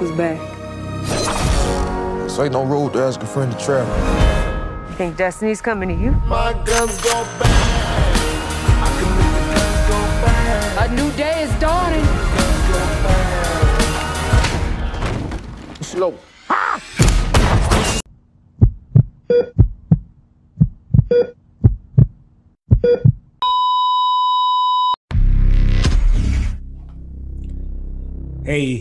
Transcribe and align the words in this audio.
was 0.00 0.10
back. 0.12 0.38
This 2.22 2.38
ain't 2.38 2.52
no 2.52 2.64
road 2.64 2.92
to 2.92 3.02
ask 3.02 3.20
a 3.22 3.26
friend 3.26 3.50
to 3.52 3.58
travel. 3.58 3.92
You 4.88 4.94
think 4.94 5.16
Destiny's 5.16 5.60
coming 5.60 5.88
to 5.88 5.94
you? 5.94 6.12
My 6.26 6.52
guns 6.64 7.00
go 7.02 7.24
bang. 7.38 7.50
I 8.80 8.88
can 8.98 9.10
make 9.18 9.32
the 9.34 9.44
guns 9.54 9.80
go 9.90 9.98
bang. 10.24 10.90
A 10.90 10.94
new 10.94 11.10
day 11.16 11.42
is 11.42 11.52
dawning. 11.60 12.17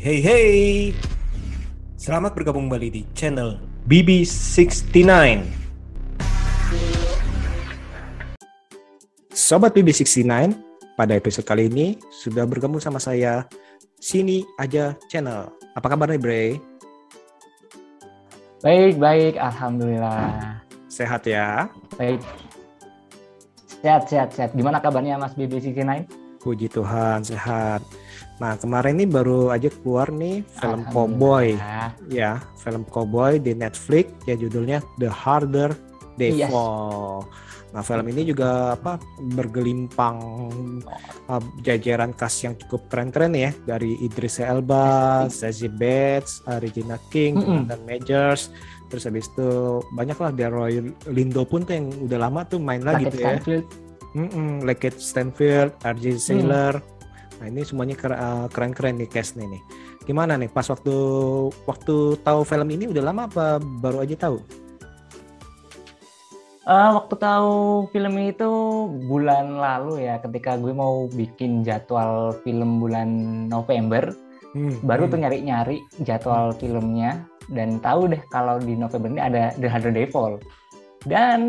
Hey, 0.07 0.23
hey. 0.23 0.55
Selamat 1.99 2.31
bergabung 2.31 2.71
kembali 2.71 2.88
di 2.88 3.03
channel 3.11 3.59
BB69. 3.91 5.03
Sobat 9.35 9.75
BB69, 9.75 10.55
pada 10.95 11.11
episode 11.11 11.43
kali 11.43 11.67
ini 11.67 11.99
sudah 12.07 12.47
bergabung 12.47 12.80
sama 12.80 13.03
saya 13.03 13.52
Sini 13.99 14.47
Aja 14.55 14.95
Channel. 15.11 15.52
Apa 15.75 15.91
kabar 15.91 16.08
nih, 16.08 16.23
Bre? 16.23 16.55
Baik, 18.64 18.95
baik, 19.03 19.36
alhamdulillah. 19.36 20.64
Sehat 20.88 21.27
ya? 21.27 21.67
Baik. 21.99 22.23
Sehat, 23.83 24.08
sehat, 24.08 24.31
sehat. 24.31 24.55
Gimana 24.55 24.80
kabarnya 24.80 25.19
Mas 25.19 25.36
BB69? 25.36 26.08
Puji 26.39 26.71
Tuhan, 26.71 27.27
sehat. 27.27 27.83
Nah, 28.38 28.53
kemarin 28.53 29.02
ini 29.02 29.09
baru 29.09 29.49
aja 29.49 29.69
keluar 29.81 30.13
nih 30.13 30.45
film 30.61 30.85
Cowboy. 30.93 31.57
Ya, 32.13 32.38
film 32.61 32.85
Cowboy 32.85 33.41
di 33.41 33.57
Netflix 33.57 34.13
ya 34.30 34.38
judulnya 34.38 34.85
The 35.02 35.09
Harder 35.09 35.73
They 36.17 36.33
Yes. 36.33 36.49
Fall. 36.49 37.25
Nah, 37.77 37.85
film 37.85 38.09
ini 38.09 38.25
juga 38.25 38.73
apa 38.73 38.97
bergelimpang 39.38 40.17
uh, 41.30 41.41
jajaran 41.61 42.15
cast 42.17 42.41
yang 42.47 42.55
cukup 42.58 42.89
keren-keren 42.89 43.38
ya 43.38 43.52
dari 43.69 43.99
Idris 44.02 44.41
Elba, 44.41 45.27
Zazie 45.30 45.69
Beetz, 45.69 46.41
uh, 46.49 46.58
Regina 46.58 46.97
King, 47.13 47.38
Mm-mm. 47.38 47.61
dan 47.69 47.77
Majors. 47.85 48.49
Terus 48.88 49.03
habis 49.05 49.27
itu 49.30 49.83
banyak 49.93 50.15
lah 50.17 50.31
Roy 50.49 50.89
Lindo 51.11 51.43
pun 51.43 51.67
tuh 51.67 51.75
yang 51.75 51.91
udah 52.08 52.19
lama 52.23 52.47
tuh 52.47 52.58
main 52.58 52.81
lagi 52.81 53.13
tuh 53.13 53.19
ya. 53.19 53.35
Stanfield. 53.38 53.65
Mm-mm, 54.15 54.65
Leggett 54.65 54.97
Stanfield, 54.97 55.75
RJ 55.85 56.17
Sailor. 56.17 56.97
Nah 57.38 57.45
ini 57.49 57.61
semuanya 57.61 57.95
uh, 57.99 58.47
keren-keren 58.49 58.97
nih 58.97 59.09
cast 59.09 59.38
nih. 59.38 59.61
Gimana 60.07 60.39
nih 60.39 60.49
pas 60.49 60.66
waktu 60.69 60.95
waktu 61.67 62.17
tahu 62.23 62.39
film 62.47 62.67
ini 62.71 62.89
udah 62.89 63.03
lama 63.03 63.27
apa 63.30 63.59
baru 63.59 64.02
aja 64.02 64.16
tahu? 64.30 64.39
Eh, 66.67 66.89
waktu 66.99 67.15
tahu 67.15 67.88
film 67.95 68.19
itu 68.19 68.52
bulan 69.08 69.55
lalu 69.55 70.03
ya, 70.03 70.19
ketika 70.19 70.59
gue 70.59 70.75
mau 70.75 71.08
bikin 71.08 71.63
jadwal 71.63 72.35
film 72.43 72.83
bulan 72.83 73.08
November, 73.47 74.11
Hmm, 74.58 74.73
baru 74.81 75.05
hmm. 75.05 75.11
tuh 75.13 75.19
nyari-nyari 75.21 75.77
jadwal 76.02 76.49
filmnya 76.58 77.21
dan 77.53 77.77
tahu 77.77 78.09
deh 78.09 78.21
kalau 78.33 78.58
di 78.58 78.73
November 78.73 79.13
ini 79.13 79.21
ada 79.21 79.53
The 79.59 79.70
Harder 79.70 79.93
They 79.93 80.09
Fall. 80.09 80.42
Dan 81.05 81.39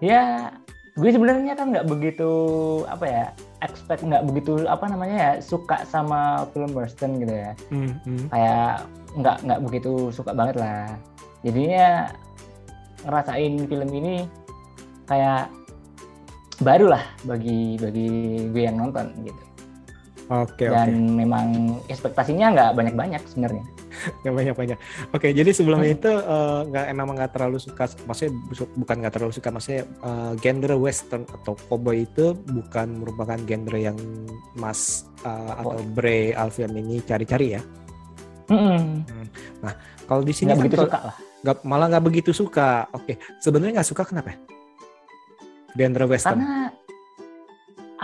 ya 0.00 0.48
gue 0.96 1.10
sebenarnya 1.12 1.52
kan 1.58 1.74
nggak 1.76 1.84
begitu 1.90 2.30
apa 2.88 3.04
ya 3.04 3.24
expect 3.64 4.04
nggak 4.04 4.24
begitu 4.28 4.64
apa 4.68 4.86
namanya 4.86 5.16
ya 5.16 5.32
suka 5.40 5.82
sama 5.88 6.44
film 6.52 6.70
western 6.76 7.18
gitu 7.18 7.34
ya 7.34 7.50
Hmm, 7.72 7.96
hmm. 8.04 8.26
kayak 8.28 8.84
nggak 9.14 9.36
nggak 9.46 9.60
begitu 9.64 9.92
suka 10.10 10.30
banget 10.36 10.56
lah 10.60 10.92
jadinya 11.42 12.08
ngerasain 13.04 13.54
film 13.68 13.90
ini 13.92 14.24
kayak 15.04 15.48
baru 16.62 16.94
lah 16.94 17.04
bagi 17.26 17.76
bagi 17.82 18.08
gue 18.48 18.62
yang 18.62 18.78
nonton 18.78 19.10
gitu 19.26 19.42
Oke 20.32 20.72
dan 20.72 20.88
oke. 21.04 21.12
memang 21.20 21.46
ekspektasinya 21.92 22.46
nggak 22.56 22.70
banyak 22.78 22.94
banyak 22.96 23.22
sebenarnya 23.28 23.64
Nggak 24.22 24.34
banyak-banyak. 24.34 24.78
Oke 25.12 25.32
jadi 25.32 25.50
sebelum 25.54 25.80
itu 25.84 26.10
eh, 26.10 26.60
nggak 26.68 26.84
emang 26.92 27.14
nggak 27.16 27.32
terlalu 27.34 27.58
suka, 27.60 27.88
maksudnya 28.04 28.32
bu- 28.36 28.72
bukan 28.84 28.96
nggak 29.04 29.14
terlalu 29.16 29.32
suka, 29.32 29.48
maksudnya 29.52 29.82
eh, 29.84 30.32
genre 30.40 30.76
western 30.76 31.22
atau 31.28 31.56
cowboy 31.68 32.04
itu 32.04 32.36
bukan 32.36 33.00
merupakan 33.00 33.38
genre 33.42 33.78
yang 33.78 33.98
Mas 34.56 35.08
eh, 35.24 35.52
atau 35.60 35.80
Bre 35.94 36.36
Alfian 36.36 36.72
ini 36.76 37.00
cari-cari 37.04 37.56
ya. 37.58 37.62
Mm-mm. 38.52 39.08
Kalau 40.04 40.20
di 40.20 40.36
sini 40.36 40.52
nggak 40.52 40.58
kan 40.60 40.64
begitu 40.68 40.84
suka 40.84 40.98
lah 41.00 41.16
nggak 41.44 41.56
malah 41.68 41.86
nggak 41.92 42.04
begitu 42.08 42.30
suka. 42.32 42.70
Oke, 42.96 43.20
sebenarnya 43.36 43.80
nggak 43.80 43.88
suka 43.92 44.02
kenapa? 44.08 44.32
Genre 45.76 46.06
western. 46.08 46.40
karena 46.40 46.72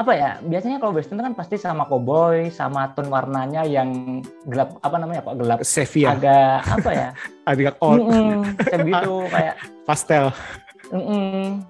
apa 0.01 0.17
ya 0.17 0.31
biasanya 0.41 0.81
kalau 0.81 0.97
western 0.97 1.21
itu 1.21 1.25
kan 1.29 1.37
pasti 1.37 1.61
sama 1.61 1.85
cowboy 1.85 2.49
sama 2.49 2.89
tone 2.97 3.13
warnanya 3.13 3.69
yang 3.69 4.21
gelap 4.49 4.81
apa 4.81 4.97
namanya 4.97 5.21
pak 5.21 5.37
gelap? 5.37 5.59
Sevia, 5.61 6.17
agak 6.17 6.65
apa 6.65 6.91
ya? 6.91 7.09
Agak 7.51 7.75
old, 7.85 8.09
Mm-mm, 8.09 8.57
kayak 8.65 8.81
gitu 8.89 9.15
kayak 9.35 9.55
pastel. 9.85 10.33
Mm-mm. 10.89 11.61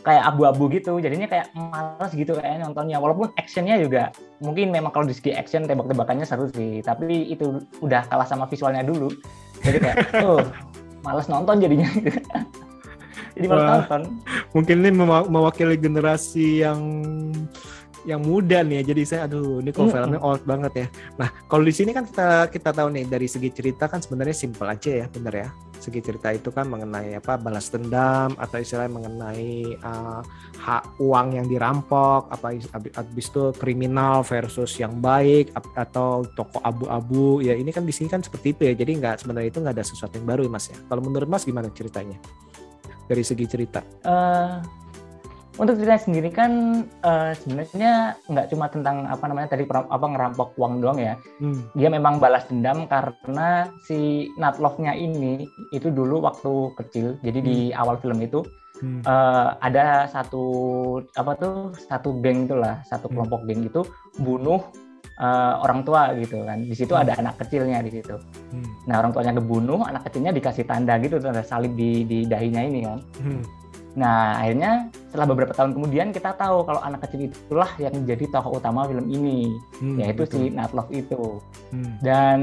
kayak 0.00 0.32
abu-abu 0.32 0.72
gitu 0.72 0.96
jadinya 0.96 1.28
kayak 1.28 1.52
malas 1.52 2.10
gitu 2.16 2.32
kayak 2.32 2.64
nontonnya. 2.64 2.96
Walaupun 2.96 3.36
actionnya 3.36 3.76
juga 3.76 4.10
mungkin 4.40 4.72
memang 4.72 4.90
kalau 4.96 5.04
di 5.04 5.12
segi 5.12 5.36
action 5.36 5.68
tembak-tembakannya 5.68 6.24
seru 6.24 6.48
sih. 6.50 6.80
Tapi 6.80 7.28
itu 7.28 7.60
udah 7.84 8.08
kalah 8.08 8.24
sama 8.24 8.48
visualnya 8.48 8.80
dulu. 8.80 9.12
Jadi 9.60 9.76
kayak 9.76 9.96
oh 10.24 10.40
malas 11.04 11.28
nonton 11.28 11.60
jadinya. 11.60 11.86
Jadi 13.36 13.44
malas 13.44 13.64
nonton 13.68 14.00
Mungkin 14.50 14.82
ini 14.82 14.90
mewa- 14.90 15.28
mewakili 15.28 15.78
generasi 15.78 16.62
yang 16.62 16.80
yang 18.08 18.24
muda 18.24 18.64
nih 18.64 18.80
ya. 18.80 18.82
Jadi 18.96 19.02
saya 19.04 19.20
aduh 19.28 19.60
ini 19.60 19.70
kok 19.70 19.92
filmnya 19.92 20.20
old 20.24 20.40
banget 20.48 20.72
ya. 20.72 20.86
Nah, 21.20 21.28
kalau 21.46 21.62
di 21.62 21.74
sini 21.74 21.92
kan 21.92 22.08
kita 22.08 22.48
kita 22.48 22.72
tahu 22.72 22.88
nih 22.96 23.04
dari 23.04 23.28
segi 23.28 23.52
cerita 23.52 23.86
kan 23.86 24.00
sebenarnya 24.00 24.32
simpel 24.32 24.66
aja 24.66 25.04
ya, 25.04 25.06
bener 25.06 25.34
ya. 25.46 25.48
Segi 25.80 26.00
cerita 26.00 26.28
itu 26.28 26.52
kan 26.52 26.68
mengenai 26.68 27.16
apa 27.16 27.40
balas 27.40 27.72
dendam 27.72 28.36
atau 28.36 28.60
istilahnya 28.60 28.92
mengenai 29.00 29.76
uh, 29.80 30.20
hak 30.60 31.00
uang 31.00 31.40
yang 31.40 31.46
dirampok 31.48 32.28
apa 32.28 32.52
is- 32.52 32.68
abi- 32.72 32.92
habis 32.92 33.32
itu 33.32 33.48
kriminal 33.56 34.20
versus 34.20 34.76
yang 34.76 35.00
baik 35.00 35.52
atau 35.72 36.24
toko 36.36 36.60
abu-abu 36.60 37.40
ya 37.40 37.56
ini 37.56 37.72
kan 37.72 37.88
di 37.88 37.96
sini 37.96 38.12
kan 38.12 38.20
seperti 38.20 38.52
itu 38.52 38.62
ya 38.68 38.76
jadi 38.76 38.92
nggak 38.92 39.24
sebenarnya 39.24 39.48
itu 39.48 39.58
nggak 39.64 39.72
ada 39.72 39.84
sesuatu 39.88 40.20
yang 40.20 40.28
baru 40.28 40.44
ya 40.44 40.52
mas 40.52 40.68
ya 40.68 40.76
kalau 40.84 41.00
menurut 41.00 41.28
mas 41.32 41.48
gimana 41.48 41.72
ceritanya 41.72 42.20
dari 43.10 43.26
segi 43.26 43.44
cerita 43.44 43.82
Eh, 44.06 44.54
untuk 45.58 45.76
cerita 45.76 45.98
sendiri 45.98 46.30
kan 46.30 46.52
eh, 47.02 47.32
sebenarnya 47.34 48.14
nggak 48.30 48.48
cuma 48.48 48.70
tentang 48.70 49.04
apa 49.04 49.26
namanya 49.26 49.52
tadi 49.52 49.66
apa 49.66 50.06
ngerampok 50.06 50.54
uang 50.56 50.78
doang 50.78 50.96
ya 50.96 51.18
Hmm. 51.42 51.66
dia 51.74 51.90
memang 51.90 52.16
balas 52.16 52.46
dendam 52.46 52.86
karena 52.86 53.66
si 53.82 54.30
Natlov-nya 54.38 54.94
ini 54.94 55.44
itu 55.74 55.90
dulu 55.90 56.22
waktu 56.22 56.52
kecil 56.78 57.18
jadi 57.20 57.38
di 57.42 57.56
awal 57.74 57.98
film 57.98 58.22
itu 58.22 58.46
Hmm. 58.80 59.04
eh, 59.04 59.48
ada 59.60 60.08
satu 60.08 60.44
apa 61.12 61.36
tuh 61.36 61.76
satu 61.76 62.16
geng 62.24 62.48
itulah 62.48 62.80
satu 62.88 63.10
Hmm. 63.10 63.20
kelompok 63.20 63.44
geng 63.44 63.68
itu 63.68 63.84
bunuh 64.16 64.64
eh, 65.20 65.54
orang 65.60 65.84
tua 65.84 66.16
gitu 66.16 66.40
kan 66.42 66.64
di 66.64 66.72
situ 66.72 66.96
Hmm. 66.96 67.04
ada 67.04 67.12
anak 67.20 67.34
kecilnya 67.38 67.84
di 67.84 67.90
situ 67.92 68.16
Hmm. 68.50 68.64
nah 68.88 68.98
orang 68.98 69.12
tuanya 69.12 69.36
kebunuh 69.36 69.84
anak 69.84 70.08
kecilnya 70.08 70.32
dikasih 70.32 70.64
tanda 70.64 70.96
gitu 70.96 71.20
tanda 71.20 71.44
salib 71.44 71.76
di 71.76 72.02
di 72.02 72.18
dahinya 72.24 72.62
ini 72.62 72.80
kan 72.82 73.00
Hmm. 73.20 73.44
Nah, 73.90 74.38
akhirnya 74.38 74.86
setelah 75.10 75.26
beberapa 75.26 75.50
tahun 75.50 75.74
kemudian 75.74 76.14
kita 76.14 76.38
tahu 76.38 76.62
kalau 76.62 76.78
anak 76.78 77.02
kecil 77.10 77.26
itulah 77.26 77.66
yang 77.74 77.90
menjadi 77.90 78.30
tokoh 78.30 78.62
utama 78.62 78.86
film 78.86 79.10
ini, 79.10 79.50
Hmm, 79.82 79.98
yaitu 79.98 80.30
betul. 80.30 80.46
si 80.46 80.54
Natlov 80.54 80.86
itu. 80.94 81.42
Hmm. 81.74 81.98
Dan 81.98 82.38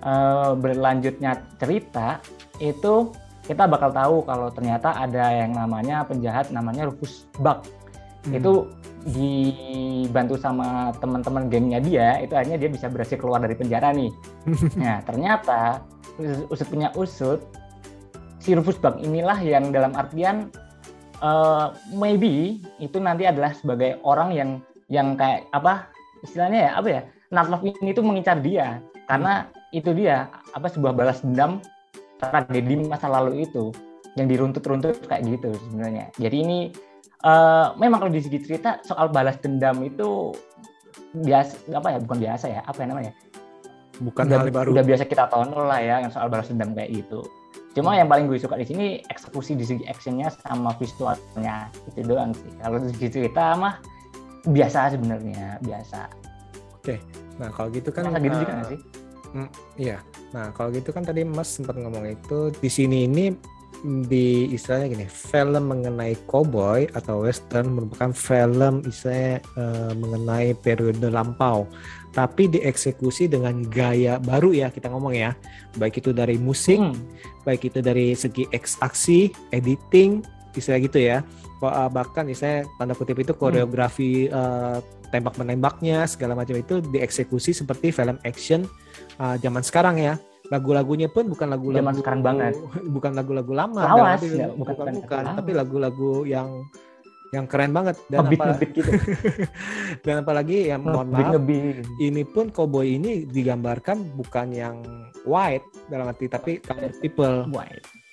eh, 0.00 0.50
berlanjutnya 0.56 1.44
cerita 1.60 2.24
itu 2.56 3.12
kita 3.44 3.68
bakal 3.68 3.92
tahu 3.92 4.16
kalau 4.24 4.48
ternyata 4.48 4.96
ada 4.96 5.28
yang 5.28 5.52
namanya 5.52 6.08
penjahat 6.08 6.48
namanya 6.48 6.88
Rufus 6.88 7.28
Buck. 7.36 7.68
Hmm. 8.24 8.40
Itu 8.40 8.72
dibantu 9.04 10.36
sama 10.36 10.92
teman-teman 11.00 11.48
gengnya 11.48 11.80
dia, 11.80 12.20
itu 12.20 12.36
akhirnya 12.36 12.60
dia 12.60 12.70
bisa 12.70 12.86
berhasil 12.92 13.16
keluar 13.16 13.40
dari 13.40 13.56
penjara 13.56 13.92
nih. 13.96 14.12
Nah, 14.80 15.00
ternyata 15.04 15.84
us- 16.20 16.46
usut 16.52 16.68
punya 16.68 16.92
usut, 16.96 17.40
si 18.40 18.56
Rufus 18.56 18.80
Buck 18.80 19.00
inilah 19.00 19.36
yang 19.40 19.72
dalam 19.72 19.92
artian 19.96 20.48
eh, 21.20 21.66
maybe 21.92 22.60
itu 22.80 22.96
nanti 23.00 23.28
adalah 23.28 23.52
sebagai 23.52 24.00
orang 24.04 24.32
yang 24.32 24.50
yang 24.90 25.14
kayak 25.14 25.46
apa 25.54 25.86
istilahnya 26.26 26.66
ya 26.66 26.70
apa 26.74 26.88
ya 26.88 27.02
Natlov 27.30 27.62
ini 27.62 27.94
tuh 27.94 28.02
mengincar 28.02 28.42
dia 28.42 28.82
karena 29.06 29.46
itu 29.70 29.94
dia 29.94 30.26
apa 30.50 30.66
sebuah 30.66 30.92
balas 30.96 31.22
dendam 31.22 31.62
tragedi 32.18 32.84
masa 32.90 33.06
lalu 33.06 33.46
itu 33.46 33.70
yang 34.18 34.26
diruntut-runtut 34.26 35.06
kayak 35.06 35.22
gitu 35.22 35.54
sebenarnya. 35.70 36.10
Jadi 36.18 36.36
ini 36.42 36.58
eh, 37.24 37.66
memang 37.76 37.98
kalau 38.02 38.12
di 38.12 38.22
segi 38.22 38.38
cerita 38.40 38.80
soal 38.84 39.12
balas 39.12 39.36
dendam 39.40 39.80
itu 39.84 40.34
biasa 41.10 41.74
apa 41.74 41.88
ya 41.94 41.98
bukan 42.02 42.18
biasa 42.22 42.46
ya 42.48 42.60
apa 42.64 42.78
ya 42.82 42.86
namanya? 42.90 43.12
Bukan 44.00 44.24
udah, 44.32 44.38
hal 44.40 44.46
yang 44.48 44.56
baru. 44.56 44.68
udah 44.72 44.84
biasa 44.86 45.02
kita 45.04 45.24
tonton 45.28 45.68
lah 45.68 45.80
ya 45.80 46.00
yang 46.00 46.12
soal 46.12 46.32
balas 46.32 46.48
dendam 46.48 46.72
kayak 46.72 47.04
gitu. 47.04 47.20
Cuma 47.76 47.94
yang 47.94 48.10
paling 48.10 48.26
gue 48.26 48.40
suka 48.40 48.58
di 48.58 48.66
sini 48.66 48.86
eksekusi 49.12 49.54
di 49.54 49.62
segi 49.62 49.84
actionnya 49.86 50.32
sama 50.42 50.74
visualnya. 50.80 51.70
Itu 51.86 52.02
doang 52.02 52.34
sih. 52.34 52.50
Kalau 52.58 52.82
di 52.82 52.90
segi 52.96 53.08
cerita 53.20 53.54
mah 53.54 53.78
biasa 54.48 54.96
sebenarnya 54.96 55.60
biasa. 55.62 56.10
Nah, 57.40 57.48
kalau 57.52 57.68
gitu 57.72 57.88
kan 57.92 58.08
kan 58.12 58.20
gitu 58.20 58.36
juga 58.36 58.52
eh, 58.52 58.56
nggak 58.56 58.70
sih? 58.72 58.80
Iya. 59.78 59.98
Nah, 60.34 60.50
kalau 60.54 60.68
gitu 60.74 60.90
kan 60.90 61.02
tadi 61.06 61.22
Mas 61.22 61.48
sempat 61.48 61.78
ngomong 61.78 62.04
itu 62.04 62.50
di 62.58 62.70
sini 62.70 63.06
ini 63.06 63.32
di 63.82 64.52
istilahnya 64.52 64.92
gini, 64.92 65.06
film 65.08 65.72
mengenai 65.72 66.16
cowboy 66.28 66.84
atau 66.92 67.24
western 67.24 67.72
merupakan 67.76 68.12
film 68.12 68.84
istilahnya 68.84 69.40
eh, 69.56 69.92
mengenai 69.96 70.52
periode 70.58 71.08
lampau, 71.08 71.64
tapi 72.12 72.50
dieksekusi 72.50 73.30
dengan 73.30 73.64
gaya 73.66 74.20
baru 74.20 74.52
ya 74.52 74.68
kita 74.68 74.92
ngomong 74.92 75.16
ya, 75.16 75.32
baik 75.80 76.04
itu 76.04 76.10
dari 76.12 76.36
musik, 76.36 76.78
Hmm, 76.80 76.96
baik 77.44 77.72
itu 77.72 77.80
dari 77.80 78.12
segi 78.12 78.44
X 78.52 78.76
aksi, 78.84 79.32
editing, 79.52 80.20
istilah 80.54 80.80
gitu 80.84 80.98
ya. 81.00 81.24
Wah, 81.60 81.92
Bahkan 81.92 82.24
misalnya 82.24 82.64
tanda 82.80 82.96
kutip 82.96 83.20
itu 83.20 83.36
koreografi 83.36 84.28
eh, 84.32 84.78
tembak 85.10 85.36
menembaknya 85.36 86.06
segala 86.06 86.38
macam 86.38 86.56
itu 86.56 86.80
dieksekusi 86.80 87.52
seperti 87.52 87.92
film 87.92 88.16
action 88.24 88.64
eh, 89.20 89.36
zaman 89.40 89.60
sekarang 89.64 90.00
ya. 90.00 90.14
Lagu-lagunya 90.50 91.06
pun 91.06 91.24
bukan 91.26 91.46
lagu-lagu 91.48 91.78
Zaman 91.78 91.94
sekarang 91.96 92.20
banget. 92.20 92.54
bukan 92.94 93.12
lagu-lagu 93.14 93.52
lama, 93.54 93.82
Lawas, 93.84 94.18
arti 94.18 94.34
ya, 94.34 94.50
bukan, 94.50 94.74
bukan- 94.74 94.94
bukan, 94.98 95.22
tapi 95.32 95.50
lagu-lagu 95.54 96.10
yang 96.24 96.48
yang 97.30 97.46
keren 97.46 97.70
banget. 97.70 97.94
Dan 98.06 98.18
ngebit 98.20 98.36
apa 98.36 98.46
ngebit 98.50 98.70
gitu. 98.74 98.90
Dan 100.04 100.14
apalagi 100.20 100.66
ya 100.66 100.76
mohon 100.76 101.08
ngebit 101.08 101.22
maaf 101.22 101.34
ngebit. 101.36 101.74
ini 102.00 102.22
pun 102.24 102.50
cowboy 102.50 102.90
ini 102.90 103.22
digambarkan 103.24 104.18
bukan 104.18 104.50
yang 104.50 104.82
white 105.22 105.62
dalam 105.86 106.10
arti 106.10 106.26
tapi 106.26 106.58
colored 106.58 106.98
people. 106.98 107.46
Wah, 107.48 107.70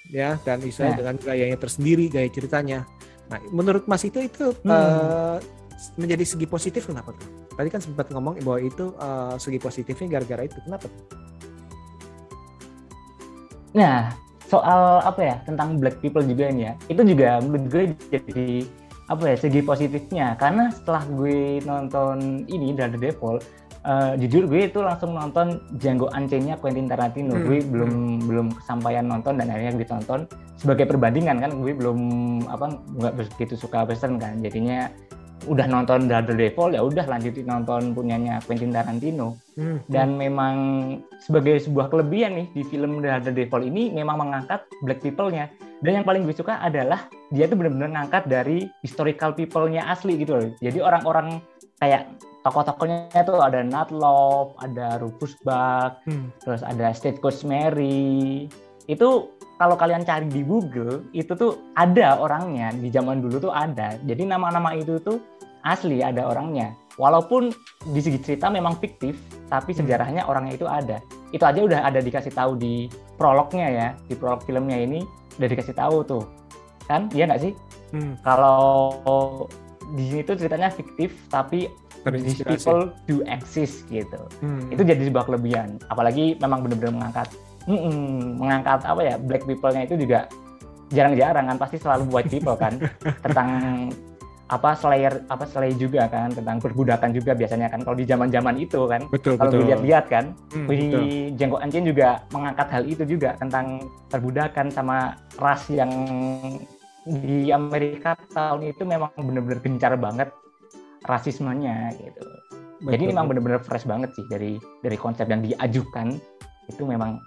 ya 0.08 0.38
dan 0.40 0.62
Israel 0.62 0.94
Nah. 0.94 0.98
dengan 1.00 1.16
gayanya 1.18 1.58
tersendiri 1.58 2.06
gaya 2.08 2.30
ceritanya. 2.30 2.86
Nah 3.28 3.42
menurut 3.50 3.90
Mas 3.90 4.06
itu 4.06 4.22
itu 4.22 4.54
Hmm. 4.62 4.70
eh, 4.70 5.38
menjadi 5.96 6.24
segi 6.24 6.46
positif 6.46 6.86
kenapa 6.86 7.10
tuh? 7.12 7.26
Tadi 7.52 7.68
kan 7.68 7.82
sempat 7.82 8.08
ngomong 8.08 8.38
bahwa 8.40 8.62
itu 8.62 8.94
eh, 8.94 9.36
segi 9.36 9.58
positifnya 9.58 10.08
gara-gara 10.12 10.46
itu. 10.46 10.62
Kenapa 10.62 10.86
tuh? 10.86 11.04
Nah, 13.76 14.14
soal 14.48 15.04
apa 15.04 15.20
ya 15.20 15.36
tentang 15.44 15.76
black 15.82 16.00
people 16.00 16.24
juga 16.24 16.48
nih 16.48 16.72
ya, 16.72 16.74
itu 16.88 17.02
juga 17.04 17.30
menurut 17.44 17.66
gue 17.68 17.84
jadi 18.14 18.64
apa 19.08 19.24
ya 19.28 19.36
segi 19.36 19.60
positifnya. 19.64 20.36
Karena 20.40 20.72
setelah 20.72 21.04
gue 21.08 21.60
nonton 21.68 22.48
ini 22.48 22.72
The 22.76 22.96
Devil, 22.96 23.40
eh, 23.88 24.14
jujur 24.24 24.48
gue 24.48 24.72
itu 24.72 24.80
langsung 24.84 25.16
nonton 25.16 25.60
Django 25.80 26.08
Unchained-nya 26.12 26.60
Quentin 26.60 26.88
Tarantino. 26.88 27.36
Hmm, 27.36 27.44
Gue 27.44 27.60
belum 27.64 28.24
belum 28.28 28.48
kesampaian 28.56 29.08
nonton 29.08 29.40
dan 29.40 29.52
akhirnya 29.52 29.74
gue 29.80 29.88
tonton. 29.88 30.28
Sebagai 30.58 30.90
perbandingan 30.90 31.38
kan 31.44 31.52
gue 31.54 31.72
belum 31.76 32.00
apa 32.50 32.82
nggak 32.98 33.14
begitu 33.20 33.54
suka 33.54 33.86
western 33.86 34.18
kan, 34.18 34.42
jadinya 34.42 34.90
udah 35.48 35.66
nonton 35.66 36.12
The 36.12 36.36
Devil 36.36 36.76
ya 36.76 36.82
udah 36.84 37.08
lanjutin 37.08 37.48
nonton 37.48 37.96
punyanya 37.96 38.44
Quentin 38.44 38.76
Tarantino. 38.76 39.40
Hmm, 39.58 39.82
dan 39.90 40.20
memang 40.20 40.56
sebagai 41.18 41.58
sebuah 41.64 41.90
kelebihan 41.90 42.38
nih 42.38 42.48
di 42.54 42.62
film 42.68 43.02
The 43.02 43.32
Devil 43.32 43.66
ini 43.66 43.90
memang 43.96 44.22
mengangkat 44.22 44.68
black 44.86 45.02
people-nya. 45.02 45.50
Dan 45.78 46.02
yang 46.02 46.06
paling 46.06 46.26
gue 46.26 46.34
suka 46.34 46.58
adalah 46.62 47.06
dia 47.30 47.46
tuh 47.46 47.58
benar-benar 47.58 47.94
ngangkat 47.94 48.30
dari 48.30 48.66
historical 48.82 49.34
people-nya 49.34 49.86
asli 49.90 50.18
gitu 50.22 50.34
loh. 50.38 50.50
Jadi 50.58 50.82
orang-orang 50.82 51.38
kayak 51.78 52.10
tokoh-tokohnya 52.42 53.22
tuh 53.28 53.44
ada 53.44 53.62
Nat 53.62 53.94
Love, 53.94 54.58
ada 54.62 54.98
Rufus 54.98 55.38
Buck, 55.46 56.02
hmm, 56.10 56.34
terus 56.42 56.62
ada 56.66 56.94
State 56.96 57.22
Coach 57.22 57.46
Mary 57.46 58.48
itu 58.88 59.30
kalau 59.58 59.74
kalian 59.74 60.06
cari 60.06 60.30
di 60.30 60.46
Google 60.46 61.10
itu 61.18 61.34
tuh 61.34 61.74
ada 61.74 62.22
orangnya. 62.22 62.70
Di 62.74 62.94
zaman 62.94 63.26
dulu 63.26 63.50
tuh 63.50 63.54
ada. 63.54 63.98
Jadi 64.06 64.24
nama-nama 64.30 64.78
itu 64.78 65.02
tuh 65.02 65.18
asli 65.66 66.06
ada 66.06 66.30
orangnya. 66.30 66.78
Walaupun 66.98 67.54
di 67.94 68.00
segi 68.02 68.18
cerita 68.22 68.50
memang 68.50 68.78
fiktif 68.78 69.18
tapi 69.50 69.74
Hmm. 69.74 69.86
sejarahnya 69.86 70.26
orangnya 70.30 70.54
itu 70.58 70.66
ada. 70.70 71.02
Itu 71.34 71.44
aja 71.46 71.60
udah 71.62 71.80
ada 71.86 72.00
dikasih 72.02 72.34
tahu 72.34 72.58
di 72.58 72.86
prolognya 73.18 73.68
ya. 73.70 73.88
Di 74.06 74.14
prolog 74.14 74.46
filmnya 74.46 74.78
ini 74.78 75.02
udah 75.42 75.48
dikasih 75.50 75.74
tahu 75.74 76.06
tuh. 76.06 76.24
Kan? 76.86 77.10
Iya 77.14 77.30
nggak 77.30 77.42
sih? 77.42 77.54
Hmm, 77.94 78.14
kalau 78.22 79.50
di 79.98 80.04
sini 80.12 80.22
tuh 80.22 80.36
ceritanya 80.38 80.70
fiktif 80.70 81.16
tapi 81.34 81.72
these 82.08 82.40
people 82.46 82.94
do 83.10 83.20
exist 83.28 83.84
gitu. 83.92 84.22
Hmm, 84.40 84.70
itu 84.72 84.82
jadi 84.86 85.02
sebuah 85.12 85.28
kelebihan. 85.28 85.82
Apalagi 85.92 86.40
memang 86.40 86.64
benar-benar 86.64 86.94
mengangkat 86.96 87.28
Mm-mm, 87.68 88.40
mengangkat 88.40 88.80
apa 88.88 89.02
ya 89.04 89.16
black 89.20 89.44
people-nya 89.44 89.84
itu 89.84 89.96
juga 90.00 90.32
jarang-jarang 90.88 91.52
kan 91.52 91.58
pasti 91.60 91.78
selalu 91.78 92.08
white 92.08 92.32
people 92.32 92.56
kan 92.56 92.80
tentang 93.26 93.50
apa 94.48 94.80
slayer 94.80 95.28
apa 95.28 95.44
slay 95.44 95.76
juga 95.76 96.08
kan 96.08 96.32
tentang 96.32 96.64
perbudakan 96.64 97.12
juga 97.12 97.36
biasanya 97.36 97.68
kan 97.68 97.84
kalau 97.84 98.00
di 98.00 98.08
zaman-zaman 98.08 98.56
itu 98.56 98.88
kan 98.88 99.04
betul 99.12 99.36
kalau 99.36 99.52
betul. 99.52 99.60
gue 99.60 99.68
lihat-lihat 99.76 100.06
kan 100.08 100.32
Hmm, 100.56 100.72
di 100.72 100.88
betul. 100.88 101.04
Jengkok 101.36 101.60
Ancin 101.60 101.84
juga 101.84 102.24
mengangkat 102.32 102.68
hal 102.72 102.84
itu 102.88 103.04
juga 103.04 103.36
tentang 103.36 103.84
perbudakan 104.08 104.72
sama 104.72 105.20
ras 105.36 105.68
yang 105.68 105.92
di 107.04 107.52
Amerika 107.52 108.16
tahun 108.32 108.72
itu 108.72 108.88
memang 108.88 109.12
benar-benar 109.20 109.60
gencar 109.60 109.94
banget 110.00 110.32
rasismenya 111.08 111.92
gitu. 112.00 112.24
Jadi 112.88 113.04
Betul. 113.04 113.12
memang 113.16 113.26
benar-benar 113.32 113.62
fresh 113.64 113.88
banget 113.88 114.12
sih 114.16 114.24
dari 114.32 114.56
dari 114.84 114.96
konsep 115.00 115.28
yang 115.28 115.44
diajukan 115.44 116.16
itu 116.68 116.84
memang 116.84 117.20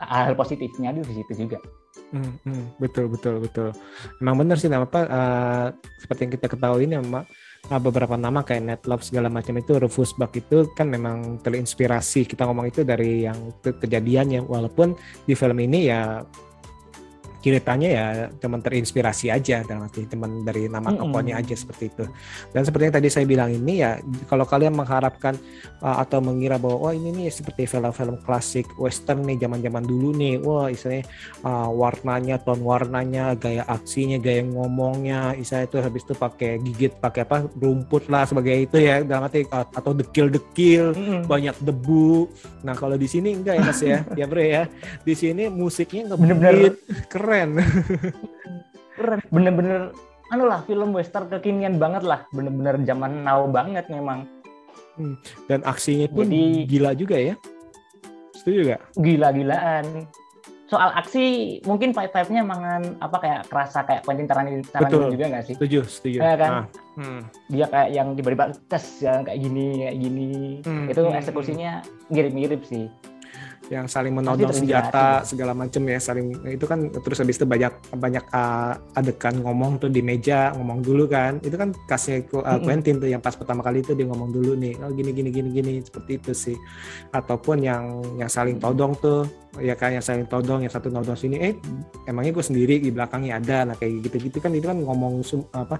hal 0.00 0.32
positifnya 0.34 0.96
di 0.96 1.04
situ 1.12 1.46
juga. 1.46 1.60
Hmm, 2.10 2.42
hmm, 2.42 2.82
betul 2.82 3.06
betul 3.06 3.38
betul. 3.38 3.70
Emang 4.18 4.34
benar 4.42 4.58
sih 4.58 4.66
nama 4.66 4.82
apa 4.82 5.00
eh, 5.06 5.66
seperti 6.02 6.26
yang 6.26 6.32
kita 6.34 6.46
ketahui 6.50 6.82
ini 6.90 6.98
memang 6.98 7.22
eh, 7.70 7.80
beberapa 7.80 8.18
nama 8.18 8.42
kayak 8.42 8.62
Netlove 8.66 9.06
segala 9.06 9.30
macam 9.30 9.54
itu 9.60 9.78
Rufus 9.78 10.10
Buck 10.18 10.34
itu 10.34 10.66
kan 10.74 10.90
memang 10.90 11.38
terinspirasi 11.38 12.26
kita 12.26 12.50
ngomong 12.50 12.66
itu 12.66 12.82
dari 12.82 13.30
yang 13.30 13.54
ke- 13.62 13.78
kejadiannya 13.78 14.42
walaupun 14.42 14.98
di 15.22 15.38
film 15.38 15.58
ini 15.62 15.86
ya 15.86 16.26
ceritanya 17.40 17.88
ya 17.88 18.06
teman 18.36 18.60
terinspirasi 18.60 19.32
aja 19.32 19.64
dalam 19.64 19.88
arti 19.88 20.04
teman 20.04 20.44
dari 20.44 20.68
nama 20.68 20.92
Mm-mm. 20.92 21.08
tokohnya 21.08 21.34
aja 21.40 21.56
seperti 21.56 21.88
itu. 21.88 22.04
Dan 22.52 22.62
seperti 22.68 22.92
yang 22.92 22.96
tadi 23.00 23.08
saya 23.08 23.24
bilang 23.24 23.50
ini 23.50 23.80
ya 23.80 23.96
kalau 24.28 24.44
kalian 24.44 24.76
mengharapkan 24.76 25.34
uh, 25.80 26.00
atau 26.04 26.20
mengira 26.20 26.60
bahwa 26.60 26.90
oh 26.90 26.92
ini 26.92 27.10
nih 27.16 27.28
seperti 27.32 27.64
film-film 27.64 28.20
klasik 28.24 28.68
western 28.76 29.24
nih 29.24 29.40
zaman-zaman 29.40 29.84
dulu 29.84 30.12
nih. 30.12 30.36
Wah 30.44 30.68
istilahnya 30.68 31.08
uh, 31.42 31.68
warnanya 31.72 32.36
tone 32.44 32.60
warnanya 32.60 33.32
gaya 33.40 33.64
aksinya 33.66 34.20
gaya 34.20 34.44
ngomongnya 34.44 35.32
istilahnya 35.34 35.68
itu 35.72 35.78
habis 35.80 36.02
itu 36.04 36.14
pakai 36.14 36.60
gigit 36.60 36.92
pakai 37.00 37.24
apa 37.24 37.48
rumput 37.56 38.06
lah 38.12 38.28
sebagai 38.28 38.68
itu 38.68 38.76
ya 38.76 39.00
dalam 39.00 39.26
arti 39.26 39.48
uh, 39.48 39.64
atau 39.64 39.96
dekil-dekil 39.96 40.92
banyak 41.24 41.56
debu. 41.64 42.28
Nah 42.62 42.76
kalau 42.76 43.00
di 43.00 43.08
sini 43.08 43.32
enggak 43.32 43.56
ya 43.56 43.62
mas 43.64 43.80
ya. 43.80 43.98
Ya 44.20 44.28
bro 44.28 44.42
ya. 44.44 44.68
Di 45.00 45.14
sini 45.16 45.48
musiknya 45.48 46.12
Bener-bener. 46.12 46.76
ngebeat 46.76 46.76
keren 47.30 47.50
Keren, 48.98 49.20
bener-bener 49.30 49.94
anu 50.28 50.44
lah 50.44 50.66
film 50.66 50.90
western 50.90 51.30
kekinian 51.30 51.78
banget 51.78 52.02
lah, 52.02 52.26
bener-bener 52.30 52.82
zaman 52.82 53.22
now 53.22 53.46
banget 53.46 53.86
memang. 53.86 54.26
dan 55.48 55.64
aksinya 55.64 56.10
pun 56.10 56.28
Jadi- 56.28 56.66
gila 56.68 56.92
juga 56.92 57.16
ya 57.16 57.32
setuju 58.34 58.74
gak? 58.74 58.80
gila-gilaan. 58.96 60.04
Soal 60.64 60.94
aksi 60.94 61.24
mungkin 61.64 61.90
five 61.90 62.08
five 62.08 62.30
nya 62.30 62.46
mangan 62.46 62.94
apa 63.00 63.16
kayak 63.18 63.40
kerasa 63.50 63.82
kayak 63.82 64.06
Quentin 64.06 64.30
Tarantino, 64.30 65.10
juga 65.10 65.26
nggak 65.26 65.44
sih? 65.44 65.54
setuju 65.58 65.82
setuju 65.82 66.18
Ya 66.20 66.38
kan? 66.38 66.50
Nah, 66.50 66.64
hmm. 66.94 67.20
Dia 67.50 67.66
kayak 67.66 67.88
yang 67.90 68.08
tiba-tiba 68.14 68.44
tes 68.70 68.84
yang 69.02 69.26
kayak 69.26 69.40
gini 69.40 69.66
kayak 69.82 69.96
gini. 69.98 70.30
Hmm, 70.62 70.86
Itu 70.86 71.00
hmm, 71.02 71.18
eksekusinya 71.18 71.72
mirip-mirip 72.06 72.62
sih. 72.62 72.86
Yang 73.70 73.86
saling 73.86 74.10
menodong 74.10 74.50
senjata 74.50 75.22
segala 75.22 75.54
macam 75.54 75.86
ya 75.86 76.02
saling 76.02 76.34
itu 76.42 76.66
kan 76.66 76.90
terus 76.90 77.22
habis 77.22 77.38
itu 77.38 77.46
banyak 77.46 77.70
banyak 77.94 78.26
uh, 78.34 78.74
adegan 78.98 79.38
ngomong 79.46 79.78
tuh 79.78 79.86
di 79.86 80.02
meja 80.02 80.50
ngomong 80.58 80.82
dulu 80.82 81.06
kan. 81.06 81.38
Itu 81.38 81.54
kan 81.54 81.70
kasih 81.86 82.26
uh, 82.34 82.58
Mm-mm. 82.58 82.66
Quentin 82.66 82.98
tuh 82.98 83.06
yang 83.06 83.22
pas 83.22 83.38
pertama 83.38 83.62
kali 83.62 83.86
itu 83.86 83.94
dia 83.94 84.10
ngomong 84.10 84.34
dulu 84.34 84.58
nih 84.58 84.74
oh 84.82 84.90
gini 84.90 85.14
gini 85.14 85.30
gini 85.30 85.48
gini 85.54 85.72
seperti 85.86 86.18
itu 86.18 86.32
sih. 86.34 86.58
Ataupun 87.14 87.62
yang 87.62 88.02
yang 88.18 88.26
saling 88.26 88.58
todong 88.58 88.98
tuh 88.98 89.30
ya 89.62 89.78
kan 89.78 89.94
yang 89.94 90.02
saling 90.02 90.26
todong 90.26 90.66
yang 90.66 90.72
satu 90.74 90.90
nodong 90.90 91.14
sini 91.14 91.38
eh 91.38 91.54
emangnya 92.10 92.34
gue 92.34 92.42
sendiri 92.42 92.82
di 92.82 92.90
belakangnya 92.90 93.38
ada? 93.38 93.70
Nah 93.70 93.78
kayak 93.78 94.02
gitu 94.10 94.34
gitu 94.34 94.42
kan 94.42 94.50
itu 94.50 94.66
kan 94.66 94.82
ngomong 94.82 95.22
sum- 95.22 95.46
apa 95.54 95.78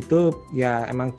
itu 0.00 0.32
ya 0.56 0.88
emang 0.88 1.12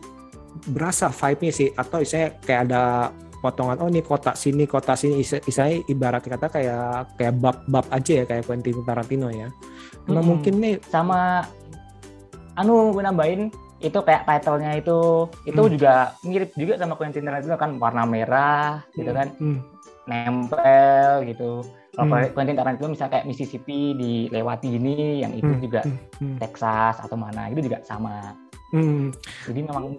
berasa 0.73 1.13
vibe-nya 1.13 1.53
sih. 1.53 1.69
Atau 1.77 2.01
saya 2.01 2.33
kayak 2.41 2.65
ada 2.65 3.13
potongan 3.39 3.79
oh 3.79 3.87
ini 3.87 3.99
kotak 3.99 4.35
sini 4.35 4.63
kotak 4.63 4.95
sini 4.95 5.19
Isa- 5.19 5.39
istilahnya 5.41 5.83
ibarat 5.87 6.21
kata 6.21 6.47
kayak 6.47 7.15
kayak 7.15 7.33
bab-bab 7.39 7.85
aja 7.89 8.11
ya 8.19 8.25
kayak 8.25 8.43
Quentin 8.43 8.83
Tarantino 8.83 9.31
ya. 9.31 9.47
Mm-mm. 10.09 10.25
mungkin 10.25 10.53
nih 10.57 10.75
Sama 10.83 11.45
anu 12.55 12.91
gue 12.91 12.99
nambahin 12.99 13.47
itu 13.79 13.95
kayak 13.95 14.27
title-nya 14.27 14.75
itu 14.75 14.99
itu 15.47 15.61
Hmm. 15.61 15.71
juga 15.71 15.93
mirip 16.21 16.51
juga 16.53 16.75
sama 16.75 16.99
Quentin 16.99 17.23
Tarantino 17.23 17.55
kan 17.55 17.79
warna 17.79 18.03
merah 18.03 18.83
gitu 18.91 19.11
kan 19.11 19.31
Hmm. 19.39 19.63
nempel 20.03 21.23
gitu. 21.25 21.63
Kalau 21.89 22.15
Hmm. 22.15 22.31
Quentin 22.31 22.55
Tarantino 22.55 22.87
misalnya 22.89 23.11
kayak 23.13 23.27
Mississippi 23.27 23.91
dilewati 23.93 24.71
ini, 24.71 25.19
yang 25.19 25.31
itu 25.31 25.47
Hmm. 25.47 25.61
juga 25.61 25.81
Hmm. 25.83 25.97
Hmm. 26.19 26.37
Texas 26.39 26.95
atau 26.99 27.15
mana 27.15 27.47
itu 27.47 27.63
juga 27.63 27.79
sama. 27.83 28.35
Hmm. 28.71 29.11
Jadi 29.47 29.59
memang 29.63 29.95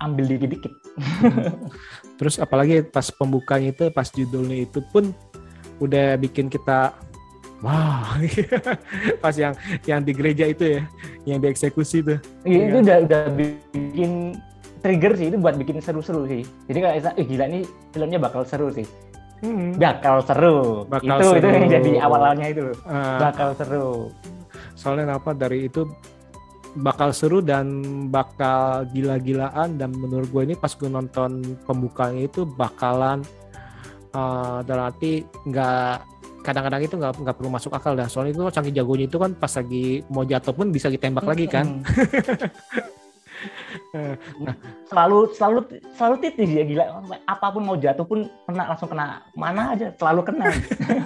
ambil 0.00 0.24
dikit-dikit. 0.26 0.72
Terus 2.18 2.36
apalagi 2.36 2.84
pas 2.84 3.08
pembukanya 3.08 3.72
itu, 3.72 3.88
pas 3.92 4.08
judulnya 4.08 4.68
itu 4.68 4.84
pun 4.92 5.14
udah 5.80 6.20
bikin 6.20 6.52
kita 6.52 6.92
wah. 7.64 8.16
pas 9.24 9.32
yang 9.36 9.56
yang 9.88 10.04
di 10.04 10.12
gereja 10.12 10.44
itu 10.44 10.80
ya, 10.80 10.82
yang 11.24 11.38
dieksekusi 11.40 12.04
tuh. 12.04 12.18
Iya, 12.44 12.52
Iya 12.52 12.64
itu 12.68 12.76
udah 12.84 12.96
udah 13.08 13.22
bikin 13.36 14.10
trigger 14.80 15.12
sih 15.16 15.26
itu 15.32 15.36
buat 15.40 15.56
bikin 15.56 15.80
seru-seru 15.80 16.28
sih. 16.28 16.42
Jadi 16.68 16.78
kayak 16.80 17.16
eh 17.16 17.24
gila 17.24 17.44
nih 17.48 17.62
filmnya 17.92 18.18
bakal 18.20 18.42
seru 18.44 18.68
sih. 18.72 18.84
Hmm. 19.40 19.72
Bakal 19.80 20.20
seru. 20.28 20.84
Bakal 20.84 21.16
itu 21.16 21.28
itu 21.40 21.48
seru. 21.48 21.56
yang 21.56 21.68
jadi 21.72 21.90
awalnya 22.04 22.46
itu. 22.52 22.64
Ah, 22.84 23.16
Bakal 23.30 23.56
seru. 23.56 24.12
soalnya 24.76 25.20
apa 25.20 25.36
dari 25.36 25.68
itu 25.68 25.84
bakal 26.78 27.10
seru 27.10 27.42
dan 27.42 27.82
bakal 28.12 28.86
gila-gilaan. 28.94 29.78
Dan 29.80 29.96
menurut 29.96 30.28
gue 30.30 30.42
ini 30.46 30.54
pas 30.54 30.70
gue 30.70 30.86
nonton 30.86 31.42
pembukanya 31.66 32.26
itu 32.26 32.46
bakalan 32.46 33.24
uh, 34.14 34.62
dalam 34.62 34.90
arti 34.90 35.26
nggak 35.46 36.06
kadang-kadang 36.40 36.80
itu 36.86 36.94
nggak 36.96 37.20
nggak 37.20 37.36
perlu 37.36 37.50
masuk 37.50 37.74
akal 37.74 37.98
dah. 37.98 38.06
Soalnya 38.06 38.38
itu 38.38 38.42
saking 38.48 38.74
jagonya 38.76 39.06
itu 39.10 39.18
kan 39.18 39.32
pas 39.34 39.52
lagi 39.52 40.00
mau 40.08 40.22
jatuh 40.22 40.54
pun 40.54 40.70
bisa 40.70 40.86
ditembak 40.86 41.26
lagi 41.26 41.46
kan 41.50 41.82
Mm. 43.90 44.14
selalu 44.86 45.34
selalu 45.34 45.58
selalu 45.98 46.14
titis 46.22 46.50
ya 46.50 46.62
gila. 46.62 46.84
Apa 47.26 47.50
pun 47.50 47.66
mau 47.66 47.74
jatuh 47.74 48.06
pun 48.06 48.30
kena 48.46 48.70
langsung 48.70 48.86
kena. 48.86 49.26
Mana 49.34 49.74
aja 49.74 49.90
selalu 49.98 50.30
kena. 50.30 50.46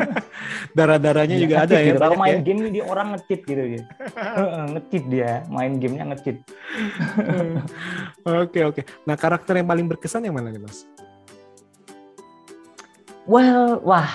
Darah-darahnya 0.77 1.37
juga 1.39 1.65
Nge-cheat 1.65 1.71
ada 1.71 1.77
ya 1.81 1.87
gitu. 1.95 2.01
kalau 2.03 2.17
banyak 2.19 2.25
main 2.27 2.37
ya. 2.37 2.43
game 2.45 2.59
ini 2.61 2.71
dia 2.75 2.85
orang 2.85 3.07
ngecheat 3.15 3.41
gitu 3.47 3.63
gitu 3.63 3.85
ngecheat 4.75 5.05
dia 5.07 5.31
main 5.47 5.73
gamenya 5.79 6.05
ngecheat 6.11 6.39
oke 8.27 8.61
oke. 8.75 8.81
Nah 9.07 9.15
karakter 9.15 9.55
yang 9.63 9.69
paling 9.71 9.87
berkesan 9.87 10.27
yang 10.27 10.35
mana 10.35 10.51
nih 10.51 10.59
mas? 10.61 10.85
Well 13.25 13.81
wah 13.87 14.11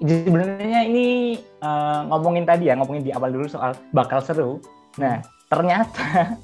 jadi 0.00 0.24
sebenarnya 0.26 0.80
ini 0.88 1.06
eh, 1.38 2.00
ngomongin 2.08 2.48
tadi 2.48 2.72
ya 2.72 2.74
ngomongin 2.80 3.04
di 3.04 3.12
awal 3.12 3.30
dulu 3.30 3.46
soal 3.46 3.76
bakal 3.92 4.24
seru. 4.24 4.58
Nah 4.96 5.20
ternyata 5.52 6.34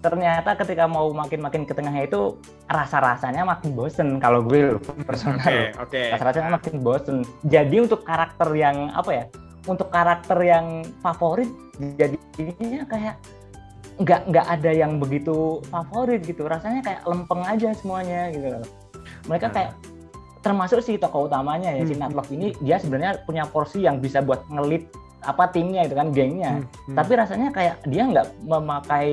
ternyata 0.00 0.56
ketika 0.56 0.88
mau 0.88 1.12
makin-makin 1.12 1.68
ke 1.68 1.76
tengahnya 1.76 2.08
itu 2.08 2.40
rasa-rasanya 2.72 3.44
makin 3.44 3.76
bosen 3.76 4.08
kalau 4.16 4.40
gue 4.40 4.76
loh, 4.76 4.80
personal 5.08 5.40
oke 5.76 6.00
rasa-rasanya 6.16 6.56
makin 6.56 6.74
bosen. 6.80 7.16
Jadi 7.44 7.84
untuk 7.84 8.04
karakter 8.08 8.48
yang 8.56 8.88
apa 8.96 9.10
ya? 9.12 9.24
Untuk 9.68 9.92
karakter 9.92 10.40
yang 10.40 10.82
favorit 11.04 11.48
jadinya 12.00 12.88
kayak 12.88 13.14
nggak 14.00 14.20
nggak 14.32 14.46
ada 14.48 14.70
yang 14.72 14.96
begitu 14.96 15.60
favorit 15.68 16.24
gitu. 16.24 16.48
Rasanya 16.48 16.80
kayak 16.80 17.00
lempeng 17.04 17.44
aja 17.44 17.76
semuanya 17.76 18.32
gitu. 18.32 18.56
Mereka 19.28 19.52
Nah. 19.52 19.54
kayak 19.54 19.72
termasuk 20.40 20.80
si 20.80 20.96
tokoh 20.96 21.28
utamanya 21.28 21.68
ya 21.76 21.84
si 21.84 21.92
Hmm. 21.92 22.08
Natlov 22.08 22.24
ini 22.32 22.56
dia 22.64 22.80
sebenarnya 22.80 23.20
punya 23.28 23.44
porsi 23.44 23.84
yang 23.84 24.00
bisa 24.00 24.24
buat 24.24 24.40
ngelit 24.48 24.88
apa 25.24 25.52
timnya 25.52 25.84
itu 25.84 25.94
kan 25.94 26.08
gengnya. 26.12 26.64
Hmm, 26.64 26.96
Tapi 26.96 27.12
rasanya 27.16 27.48
kayak 27.52 27.84
dia 27.88 28.08
nggak 28.08 28.26
memakai 28.44 29.08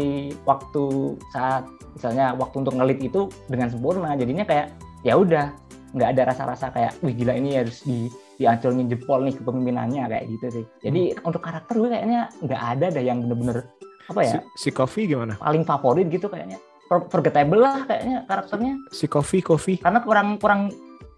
waktu 0.47 1.15
saat 1.35 1.67
misalnya 1.95 2.37
waktu 2.37 2.55
untuk 2.63 2.75
ngelit 2.79 2.99
itu 3.03 3.27
dengan 3.51 3.67
sempurna. 3.67 4.15
Jadinya 4.15 4.47
kayak 4.47 4.71
ya 5.03 5.19
udah 5.19 5.51
nggak 5.95 6.09
ada 6.15 6.21
rasa-rasa 6.31 6.71
kayak 6.71 6.99
wih 7.03 7.15
gila 7.15 7.33
ini 7.35 7.59
harus 7.59 7.83
di 7.83 8.11
dianculin 8.37 8.85
jempol 8.85 9.25
nih 9.25 9.33
kepemimpinannya 9.35 10.03
kayak 10.07 10.25
gitu 10.29 10.47
sih. 10.61 10.65
Jadi 10.83 11.17
untuk 11.25 11.41
karakter 11.41 11.73
gue 11.75 11.89
kayaknya 11.89 12.29
nggak 12.43 12.61
ada 12.77 12.85
dah 12.93 13.03
yang 13.03 13.23
bener-bener 13.25 13.65
apa 14.07 14.19
ya 14.23 14.39
si, 14.55 14.67
si 14.67 14.69
Kofi 14.71 15.03
gimana 15.03 15.35
paling 15.35 15.67
favorit 15.67 16.07
gitu 16.07 16.31
kayaknya. 16.31 16.59
For- 16.87 17.11
Forgettable 17.11 17.59
lah 17.59 17.83
kayaknya 17.83 18.23
karakternya 18.23 18.73
si 18.95 19.11
Kofi 19.11 19.43
Kofi 19.43 19.83
karena 19.83 19.99
kurang 19.99 20.39
kurang 20.39 20.71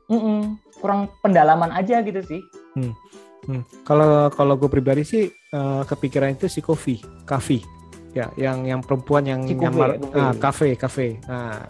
mm-mm, 0.09 0.57
kurang 0.81 1.11
pendalaman 1.21 1.69
aja 1.69 2.01
gitu 2.01 2.21
sih. 2.25 2.41
Hmm. 2.73 2.93
Kalau 3.87 4.29
kalau 4.33 4.53
gue 4.59 4.69
pribadi 4.69 5.03
sih 5.07 5.23
eh, 5.31 5.81
kepikiran 5.87 6.35
itu 6.35 6.51
si 6.51 6.59
Kofi, 6.59 7.01
Kafi, 7.25 7.59
ya, 8.13 8.29
yang 8.37 8.65
yang 8.65 8.81
perempuan 8.81 9.25
yang 9.25 9.41
Si 9.45 9.55
nyamar, 9.55 9.97
ya, 9.97 10.31
ah, 10.31 10.33
kafe, 10.35 10.73
kafe. 10.73 11.21
Nah, 11.29 11.69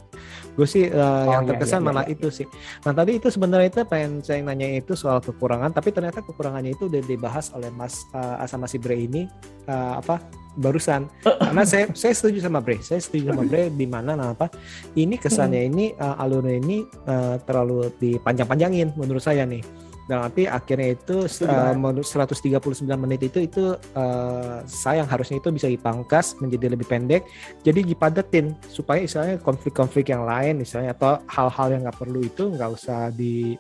gue 0.56 0.68
sih 0.68 0.92
eh, 0.92 1.24
yang 1.28 1.48
iya, 1.48 1.50
terkesan 1.56 1.80
iya, 1.80 1.84
iya, 1.84 1.88
malah 1.88 2.06
iya. 2.08 2.14
itu 2.16 2.28
sih. 2.32 2.48
Nah 2.84 2.92
tadi 2.92 3.12
itu 3.16 3.28
sebenarnya 3.32 3.68
itu 3.72 3.80
pengen 3.88 4.20
saya 4.20 4.44
nanya 4.44 4.68
itu 4.80 4.94
soal 4.96 5.24
kekurangan, 5.24 5.72
tapi 5.72 5.96
ternyata 5.96 6.20
kekurangannya 6.24 6.76
itu 6.76 6.92
udah 6.92 7.02
dibahas 7.04 7.52
oleh 7.56 7.72
Mas 7.72 8.04
eh, 8.12 8.48
sama 8.48 8.68
si 8.68 8.80
Bre 8.80 9.00
ini 9.00 9.28
eh, 9.68 9.94
apa 9.96 10.20
barusan. 10.60 11.08
Karena 11.24 11.64
saya 11.64 11.92
saya 12.00 12.14
setuju 12.16 12.44
sama 12.44 12.60
Bre, 12.60 12.84
saya 12.84 13.00
setuju 13.00 13.32
sama 13.32 13.44
Bre 13.48 13.72
di 13.72 13.88
mana 13.88 14.20
nah 14.20 14.36
apa 14.36 14.52
ini 15.00 15.16
kesannya 15.16 15.62
ini 15.72 15.96
eh, 15.96 16.22
alurnya 16.24 16.56
ini 16.60 16.84
eh, 16.88 17.36
terlalu 17.44 17.92
dipanjang-panjangin 18.00 18.96
menurut 19.00 19.24
saya 19.24 19.48
nih. 19.48 19.89
Nah, 20.10 20.26
nanti 20.26 20.50
akhirnya 20.50 20.98
itu 20.98 21.30
Setuju 21.30 21.54
uh, 21.54 21.78
banget. 21.78 21.78
menurut 21.78 22.08
139 22.10 22.98
menit 22.98 23.22
itu 23.30 23.46
itu 23.46 23.78
uh, 23.94 24.66
sayang 24.66 25.06
harusnya 25.06 25.38
itu 25.38 25.54
bisa 25.54 25.70
dipangkas 25.70 26.34
menjadi 26.42 26.74
lebih 26.74 26.90
pendek. 26.90 27.30
Jadi 27.62 27.86
dipadetin 27.86 28.58
supaya 28.74 29.06
misalnya 29.06 29.38
konflik-konflik 29.38 30.10
yang 30.10 30.26
lain 30.26 30.58
misalnya 30.58 30.98
atau 30.98 31.22
hal-hal 31.30 31.68
yang 31.78 31.82
nggak 31.86 32.00
perlu 32.02 32.26
itu 32.26 32.50
nggak 32.50 32.70
usah 32.74 33.14
di 33.14 33.54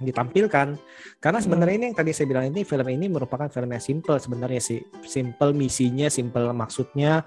ditampilkan 0.00 0.80
karena 1.20 1.38
sebenarnya 1.44 1.76
ini 1.76 1.84
yang 1.92 1.96
tadi 2.00 2.16
saya 2.16 2.24
bilang 2.24 2.48
ini 2.48 2.64
film 2.64 2.88
ini 2.88 3.12
merupakan 3.12 3.52
film 3.52 3.68
yang 3.68 3.84
simple 3.84 4.16
sebenarnya 4.16 4.56
sih 4.56 4.80
simple 5.04 5.52
misinya 5.52 6.08
simple 6.08 6.56
maksudnya 6.56 7.20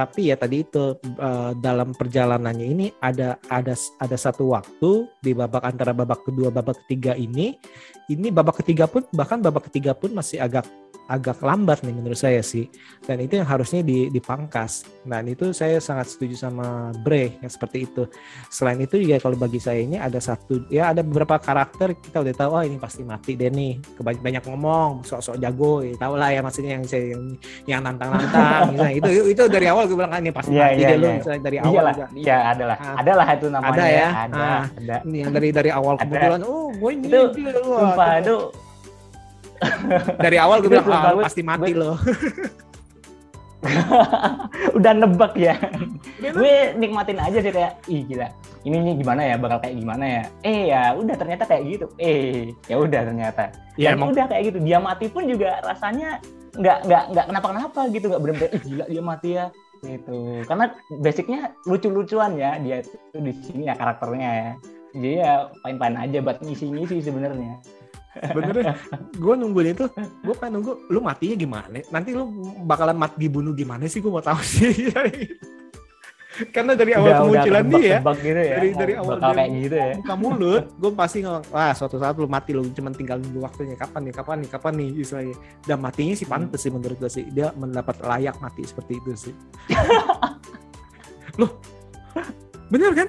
tapi 0.00 0.32
ya 0.32 0.36
tadi 0.40 0.64
itu 0.64 0.96
eh, 1.04 1.52
dalam 1.60 1.92
perjalanannya 1.92 2.66
ini 2.72 2.86
ada 3.04 3.36
ada 3.52 3.76
ada 4.00 4.16
satu 4.16 4.56
waktu 4.56 5.04
di 5.20 5.36
babak 5.36 5.60
antara 5.60 5.92
babak 5.92 6.24
kedua 6.24 6.48
babak 6.48 6.80
ketiga 6.84 7.12
ini 7.12 7.60
ini 8.08 8.32
babak 8.32 8.64
ketiga 8.64 8.88
pun 8.88 9.04
bahkan 9.12 9.44
babak 9.44 9.68
ketiga 9.68 9.92
pun 9.92 10.16
masih 10.16 10.40
agak 10.40 10.64
agak 11.10 11.42
lambat 11.42 11.82
nih 11.82 11.90
menurut 11.90 12.14
saya 12.14 12.38
sih 12.40 12.70
dan 13.02 13.18
itu 13.18 13.34
yang 13.34 13.44
harusnya 13.44 13.82
di- 13.82 14.06
dipangkas 14.08 14.86
dan 15.02 15.26
itu 15.26 15.50
saya 15.50 15.76
sangat 15.76 16.06
setuju 16.06 16.38
sama 16.38 16.66
Bre 16.96 17.34
yang 17.36 17.50
seperti 17.50 17.84
itu 17.84 18.06
selain 18.46 18.78
itu 18.78 18.94
juga 18.96 19.18
kalau 19.18 19.34
bagi 19.34 19.58
saya 19.58 19.82
ini 19.82 19.98
ada 19.98 20.16
satu 20.16 20.62
ya 20.68 20.88
ada 20.88 21.02
beberapa 21.02 21.34
karakter 21.36 21.98
kita 21.98 22.22
udah 22.22 22.30
tahu 22.32 22.50
oh 22.52 22.62
ini 22.62 22.78
pasti 22.78 23.02
mati 23.02 23.34
deh 23.34 23.50
nih 23.50 23.82
kebanyak 23.92 24.22
banyak 24.22 24.42
ngomong 24.46 25.02
sok-sok 25.02 25.36
jago 25.36 25.82
ya 25.82 25.98
tahu 25.98 26.14
lah 26.14 26.30
ya 26.30 26.40
maksudnya 26.40 26.72
yang 26.72 26.84
saya 26.84 27.04
yang, 27.10 27.22
yang 27.66 27.80
nantang-nantang 27.82 28.62
misalnya 28.72 28.94
itu 28.94 29.10
itu 29.28 29.42
dari 29.44 29.66
awal 29.66 29.84
gue 29.84 29.96
bilang 29.96 30.12
ah, 30.12 30.18
ini 30.18 30.30
pasti 30.30 30.52
Iya, 30.52 30.62
mati 30.62 30.78
iya, 30.78 30.86
deh 30.86 30.94
lu 30.94 31.02
iya. 31.02 31.14
misalnya 31.16 31.40
dari 31.40 31.56
awal 31.58 31.72
Iyalah, 31.72 31.92
juga. 31.92 32.06
iya 32.14 32.36
adalah, 32.46 32.76
Ah. 32.80 32.94
adalah 32.96 33.26
itu 33.30 33.46
namanya. 33.48 33.72
Ada 33.72 33.86
ya? 33.90 34.08
Ada, 34.24 34.38
Ah. 34.40 34.62
ada. 34.70 34.96
Yang 35.04 35.30
dari 35.32 35.48
dari 35.50 35.70
awal 35.70 35.94
Ada. 35.94 36.02
kebetulan 36.02 36.40
oh 36.44 36.66
gue 36.70 36.90
ini 36.92 37.06
Itu, 37.06 37.20
dia, 37.34 37.50
Sumpah 37.60 38.10
itu 38.16 38.36
dari 40.16 40.36
awal 40.36 40.60
gue 40.60 40.70
bilang 40.72 40.88
ah, 40.88 41.14
pasti 41.20 41.42
mati 41.44 41.72
gue- 41.72 41.80
loh 41.80 41.96
udah 44.76 44.92
nebak 44.96 45.36
ya. 45.36 45.52
gue 46.16 46.54
nikmatin 46.80 47.20
aja 47.20 47.44
sih 47.44 47.52
kayak 47.52 47.76
ih 47.92 48.08
gila. 48.08 48.32
Ini 48.64 48.76
nih 48.80 48.94
gimana 49.04 49.20
ya 49.20 49.36
bakal 49.36 49.60
kayak 49.60 49.76
gimana 49.76 50.04
ya? 50.04 50.22
Eh 50.40 50.72
ya 50.72 50.96
udah 50.96 51.12
ternyata 51.12 51.44
kayak 51.44 51.62
gitu. 51.68 51.86
Eh 52.00 52.56
ya 52.68 52.80
udah 52.80 53.04
ternyata. 53.04 53.52
ya 53.76 53.92
emang 53.92 54.16
udah 54.16 54.32
kayak 54.32 54.48
gitu. 54.48 54.58
Dia 54.64 54.80
mati 54.80 55.12
pun 55.12 55.28
juga 55.28 55.60
rasanya 55.60 56.24
nggak 56.56 56.78
nggak 56.88 57.04
nggak 57.12 57.24
kenapa-kenapa 57.30 57.80
gitu 57.94 58.04
nggak 58.10 58.22
bener-bener 58.24 58.50
ih 58.50 58.62
gila 58.66 58.84
dia 58.90 59.02
mati 59.04 59.28
ya 59.38 59.46
gitu 59.80 60.18
karena 60.44 60.64
basicnya 60.98 61.40
lucu-lucuan 61.62 62.34
ya 62.34 62.58
dia 62.58 62.82
itu 62.82 63.16
di 63.16 63.32
sini 63.38 63.70
ya 63.70 63.78
karakternya 63.78 64.30
ya 64.34 64.50
jadi 64.90 65.10
ya 65.22 65.32
fine-fine 65.62 65.96
aja 65.96 66.18
buat 66.20 66.38
ngisi-ngisi 66.42 67.06
sebenarnya 67.06 67.62
bener 68.10 68.74
gue 69.14 69.34
nungguin 69.38 69.70
itu 69.70 69.86
gue 69.94 70.34
pengen 70.34 70.58
nunggu 70.58 70.72
lu 70.90 70.98
matinya 70.98 71.36
gimana? 71.38 71.78
Nanti 71.88 72.10
lu 72.10 72.26
bakalan 72.66 72.98
mati 72.98 73.16
dibunuh 73.22 73.54
gimana 73.54 73.86
sih? 73.86 74.02
Gue 74.02 74.10
mau 74.10 74.24
tahu 74.24 74.42
sih 74.58 74.90
karena 76.54 76.72
dari 76.72 76.96
awal 76.96 77.10
kemunculan 77.20 77.64
dia 77.68 77.76
ya 77.76 77.98
ketebak 78.00 78.16
gitu 78.24 78.40
ya. 78.40 78.54
Dari- 78.56 78.72
dari 78.72 78.92
awal 78.96 79.16
dia- 79.18 79.34
kayak 79.36 79.50
gitu 79.60 79.76
ya. 79.76 79.86
buka 80.00 80.14
mulut 80.16 80.64
gue 80.72 80.90
pasti 80.96 81.18
ngomong 81.20 81.44
wah 81.52 81.72
suatu 81.76 81.96
saat 82.00 82.14
lu 82.16 82.26
mati 82.30 82.50
lu 82.56 82.64
cuma 82.72 82.88
tinggal 82.90 83.20
nunggu 83.20 83.40
waktunya. 83.44 83.76
Kapan 83.76 84.08
nih 84.08 84.14
kapan 84.14 84.36
nih 84.40 84.48
kapan 84.48 84.72
nih? 84.78 84.88
Istilahnya. 85.04 85.36
Dan 85.68 85.78
matinya 85.78 86.14
sih 86.16 86.24
pantes 86.24 86.60
sih 86.64 86.70
menurut 86.72 86.96
gue 86.96 87.10
sih. 87.12 87.24
Dia 87.28 87.52
mendapat 87.52 88.00
layak 88.00 88.40
mati 88.40 88.64
seperti 88.64 88.92
itu 88.96 89.10
sih. 89.28 89.34
Loh 91.40 91.50
bener 92.72 92.90
kan? 92.94 93.08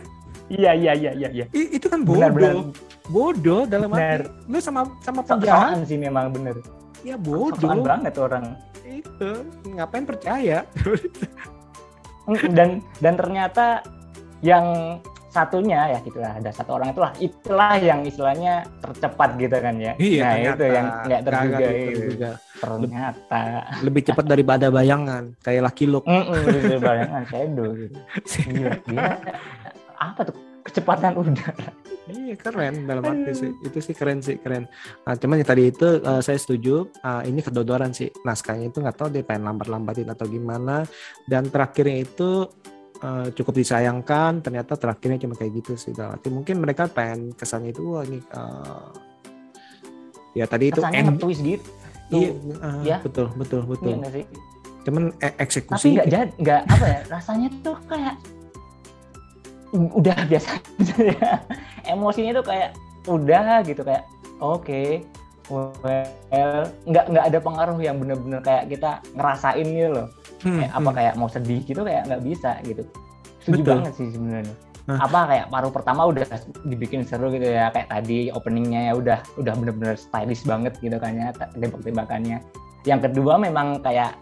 Iya 0.51 0.71
iya 0.75 0.91
iya 0.97 1.11
iya 1.15 1.29
iya. 1.31 1.45
Itu 1.55 1.87
kan 1.87 2.03
bodoh 2.03 2.27
benar. 2.27 2.33
benar 2.35 2.90
bodoh 3.07 3.65
dalam 3.65 3.89
Benar. 3.89 4.21
arti 4.21 4.29
lu 4.45 4.57
sama 4.57 4.81
sama 4.99 5.21
penjahat. 5.21 5.73
sosokan 5.73 5.81
sih 5.83 5.97
memang 5.97 6.29
bener. 6.29 6.55
Ya 7.01 7.15
sosokan 7.15 7.25
bodoh. 7.57 7.81
banget 7.81 8.13
orang. 8.15 8.45
Itu 8.83 9.29
ngapain 9.67 10.03
percaya? 10.03 10.67
Dan 12.47 12.69
dan 12.99 13.13
ternyata 13.15 13.81
yang 14.39 14.97
satunya 15.27 15.87
ya 15.87 15.99
gitulah 16.01 16.27
ada 16.29 16.51
satu 16.51 16.75
orang 16.75 16.91
itulah 16.91 17.11
itulah 17.17 17.79
yang 17.79 18.03
istilahnya 18.03 18.67
tercepat 18.79 19.39
gitu 19.39 19.57
kan 19.57 19.75
ya. 19.79 19.93
Iya 19.95 20.21
nah 20.21 20.29
ternyata. 20.29 20.51
itu 20.51 20.65
yang 20.67 20.85
nggak 21.01 21.21
terduga 21.21 21.55
Kagak 21.55 21.71
itu. 21.71 21.87
terduga. 21.95 22.31
ternyata. 22.61 23.41
Lebih 23.81 24.01
cepat 24.05 24.25
daripada 24.27 24.65
bayangan 24.67 25.23
kayak 25.39 25.61
laki 25.65 25.83
lu 25.87 25.99
Mm-mm, 26.03 26.35
gitu, 26.51 26.75
bayangan 26.79 27.23
shadow 27.25 27.69
gitu 27.73 27.97
Gila, 28.45 28.71
dia 28.85 29.09
apa 29.97 30.19
tuh 30.23 30.35
kecepatan 30.61 31.17
udara. 31.17 31.69
Iya 32.11 32.35
keren. 32.35 32.89
Dalam 32.89 33.03
arti 33.05 33.31
sih 33.33 33.51
itu 33.61 33.77
sih 33.79 33.95
keren 33.95 34.19
sih 34.19 34.37
keren. 34.41 34.65
Nah, 35.05 35.15
cuman 35.15 35.41
yang 35.41 35.49
tadi 35.49 35.63
itu 35.69 36.01
eh, 36.01 36.21
saya 36.21 36.37
setuju 36.37 36.89
eh, 37.01 37.29
ini 37.29 37.39
kedodoran 37.39 37.93
sih. 37.93 38.09
Naskahnya 38.25 38.73
itu 38.73 38.81
nggak 38.81 38.97
tahu 38.97 39.09
dia 39.13 39.23
pengen 39.23 39.47
lambat-lambatin 39.47 40.09
atau 40.09 40.25
gimana. 40.27 40.83
Dan 41.29 41.47
terakhirnya 41.47 42.03
itu 42.03 42.49
eh, 42.99 43.27
cukup 43.31 43.53
disayangkan 43.57 44.41
ternyata 44.43 44.75
terakhirnya 44.75 45.21
cuma 45.21 45.37
kayak 45.37 45.61
gitu 45.61 45.77
sih. 45.77 45.93
Dalam 45.93 46.17
arti 46.17 46.27
mungkin 46.33 46.59
mereka 46.59 46.89
pengen 46.89 47.31
kesannya 47.37 47.71
itu 47.71 47.81
wah 47.95 48.03
ini 48.03 48.19
eh, 48.19 48.89
ya 50.35 50.45
tadi 50.47 50.71
itu 50.71 50.79
kesannya 50.79 50.99
end 50.99 51.07
nge-twist 51.15 51.41
gitu 51.43 51.69
iya 52.11 52.29
eh, 52.35 52.81
ya. 52.87 52.97
betul 53.03 53.27
betul 53.35 53.61
betul. 53.67 53.99
Iya 53.99 54.27
cuman 54.81 55.13
e- 55.21 55.29
tapi 55.29 55.43
eksekusi 55.45 55.87
nggak 55.93 56.07
jadi 56.09 56.31
nggak 56.41 56.61
apa 56.73 56.85
ya 56.89 56.99
rasanya 57.13 57.49
tuh 57.61 57.77
kayak 57.85 58.15
udah 59.71 60.17
biasa 60.27 60.59
ya 60.99 61.39
emosinya 61.87 62.39
tuh 62.39 62.45
kayak 62.45 62.75
udah 63.07 63.63
gitu 63.63 63.81
kayak 63.81 64.03
oke 64.43 64.83
well 65.47 66.63
nggak 66.87 67.05
nggak 67.11 67.25
ada 67.27 67.39
pengaruh 67.39 67.79
yang 67.79 67.97
bener-bener 67.99 68.39
kayak 68.43 68.67
kita 68.71 68.99
ngerasain 69.15 69.67
gitu 69.67 69.91
loh 69.91 70.09
Hmm, 70.41 70.57
kayak 70.57 70.73
apa 70.73 70.89
hmm. 70.89 70.97
kayak 70.97 71.13
mau 71.21 71.29
sedih 71.29 71.61
gitu 71.61 71.85
kayak 71.85 72.01
nggak 72.09 72.23
bisa 72.25 72.57
gitu 72.65 72.81
setuju 73.45 73.61
Betul. 73.61 73.73
banget 73.77 73.93
sih 73.93 74.07
sebenarnya 74.09 74.55
Nah. 74.89 74.97
apa 74.97 75.29
kayak 75.29 75.45
paruh 75.53 75.69
pertama 75.69 76.09
udah 76.09 76.25
dibikin 76.65 77.05
seru 77.05 77.29
gitu 77.29 77.45
ya 77.45 77.69
kayak 77.69 77.93
tadi 77.93 78.33
openingnya 78.33 78.89
ya 78.89 78.93
udah 78.97 79.19
udah 79.37 79.53
bener-bener 79.53 79.93
stylish 79.93 80.41
banget 80.41 80.73
gitu 80.81 80.97
kan 80.97 81.13
ya 81.13 81.29
te- 81.37 81.53
tembak-tembakannya 81.53 82.41
yang 82.89 82.97
kedua 82.97 83.37
memang 83.37 83.77
kayak 83.85 84.17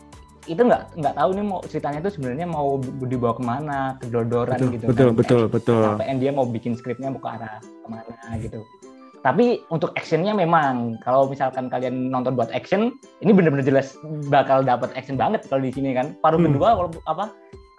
itu 0.47 0.61
nggak 0.61 0.95
nggak 0.95 1.13
tahu 1.17 1.29
nih 1.35 1.45
mau 1.45 1.59
ceritanya 1.67 1.99
tuh 2.05 2.13
sebenarnya 2.15 2.47
mau 2.47 2.79
dibawa 3.03 3.33
ke 3.35 3.43
mana 3.43 3.79
kedodoran 3.99 4.55
betul 4.55 4.71
gitu 4.71 4.85
betul 4.87 5.09
kan. 5.09 5.17
betul 5.17 5.41
betul. 5.51 5.83
sampai 5.83 6.15
dia 6.21 6.31
mau 6.31 6.45
bikin 6.47 6.73
skripnya 6.77 7.11
mau 7.11 7.21
ke 7.21 7.29
arah 7.29 7.57
ke 7.59 7.87
mana 7.89 8.29
gitu. 8.39 8.61
Tapi 9.19 9.59
untuk 9.67 9.91
actionnya 9.99 10.31
memang 10.31 10.95
kalau 11.03 11.27
misalkan 11.27 11.67
kalian 11.67 12.07
nonton 12.07 12.39
buat 12.39 12.47
action 12.55 12.95
ini 13.19 13.35
bener-bener 13.35 13.67
jelas 13.67 13.99
bakal 14.31 14.63
dapat 14.63 14.95
action 14.95 15.19
banget 15.19 15.43
kalau 15.51 15.59
di 15.59 15.75
sini 15.75 15.91
kan. 15.91 16.15
Paruh 16.23 16.39
Hmm. 16.39 16.55
kedua 16.55 16.79
kalau 16.79 16.89
apa 17.03 17.25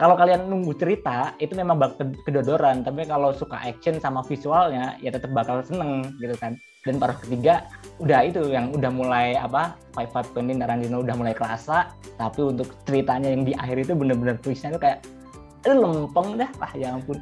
kalau 0.01 0.17
kalian 0.17 0.49
nunggu 0.49 0.73
cerita 0.81 1.37
itu 1.41 1.53
memang 1.53 1.77
bak 1.77 2.01
kedodoran 2.25 2.81
tapi 2.81 3.05
kalau 3.05 3.37
suka 3.37 3.61
action 3.61 4.01
sama 4.01 4.25
visualnya 4.25 4.97
ya 5.05 5.13
tetap 5.13 5.29
bakal 5.37 5.61
seneng 5.61 6.09
gitu 6.17 6.33
kan 6.41 6.57
dan 6.89 6.97
paruh 6.97 7.17
ketiga 7.21 7.69
udah 8.01 8.25
itu 8.25 8.41
yang 8.49 8.73
udah 8.73 8.89
mulai 8.89 9.37
apa 9.37 9.77
five 9.93 10.09
five 10.09 10.29
Quentin 10.33 10.57
Tarantino 10.57 11.05
udah 11.05 11.15
mulai 11.17 11.37
kerasa. 11.37 11.93
Tapi 12.17 12.41
untuk 12.41 12.73
ceritanya 12.89 13.29
yang 13.29 13.45
di 13.45 13.53
akhir 13.53 13.85
itu 13.89 13.93
bener-bener 13.93 14.41
twistnya 14.41 14.77
tuh 14.77 14.83
kayak 14.83 15.05
aduh 15.69 15.77
lempeng 15.77 16.41
dah. 16.41 16.49
Ah 16.65 16.73
ya 16.73 16.97
ampun. 16.97 17.21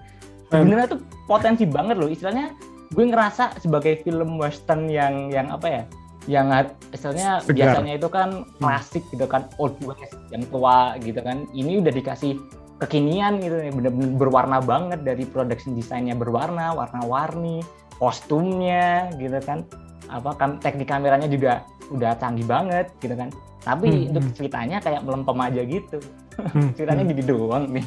Sebenarnya 0.48 0.94
tuh 0.94 1.00
potensi 1.26 1.66
banget 1.66 1.98
loh. 1.98 2.06
Istilahnya 2.06 2.54
gue 2.94 3.04
ngerasa 3.04 3.58
sebagai 3.58 4.00
film 4.06 4.38
western 4.38 4.86
yang 4.86 5.28
yang 5.34 5.50
apa 5.50 5.66
ya 5.66 5.82
yang 6.28 6.52
istilahnya 6.92 7.40
Segar. 7.40 7.74
biasanya 7.74 7.92
itu 7.96 8.08
kan 8.12 8.44
klasik 8.60 9.02
gitu 9.10 9.24
kan 9.26 9.48
old 9.58 9.74
west 9.82 10.14
yang 10.30 10.46
tua 10.54 10.94
gitu 11.02 11.18
kan. 11.18 11.50
Ini 11.50 11.82
udah 11.82 11.90
dikasih 11.90 12.38
kekinian 12.78 13.42
gitu 13.42 13.58
nih 13.58 13.74
bener-bener 13.74 14.14
berwarna 14.14 14.62
banget 14.62 15.02
dari 15.02 15.26
production 15.26 15.74
desainnya 15.74 16.14
berwarna 16.14 16.70
warna-warni 16.78 17.66
kostumnya 17.98 19.10
gitu 19.18 19.38
kan. 19.44 19.66
Apa 20.08 20.32
kam 20.40 20.56
teknik 20.62 20.88
kameranya 20.88 21.28
juga 21.28 21.66
udah 21.92 22.16
canggih 22.16 22.48
banget 22.48 22.88
gitu 23.02 23.14
kan. 23.14 23.28
Tapi 23.62 23.86
Hmm, 23.90 24.08
untuk 24.14 24.24
hmm. 24.24 24.34
ceritanya 24.38 24.76
kayak 24.80 25.02
melempem 25.04 25.38
aja 25.44 25.62
gitu. 25.66 25.98
Hmm, 26.38 26.70
ceritanya 26.78 27.02
hmm, 27.04 27.10
gini 27.12 27.22
doang 27.26 27.64
nih. 27.68 27.86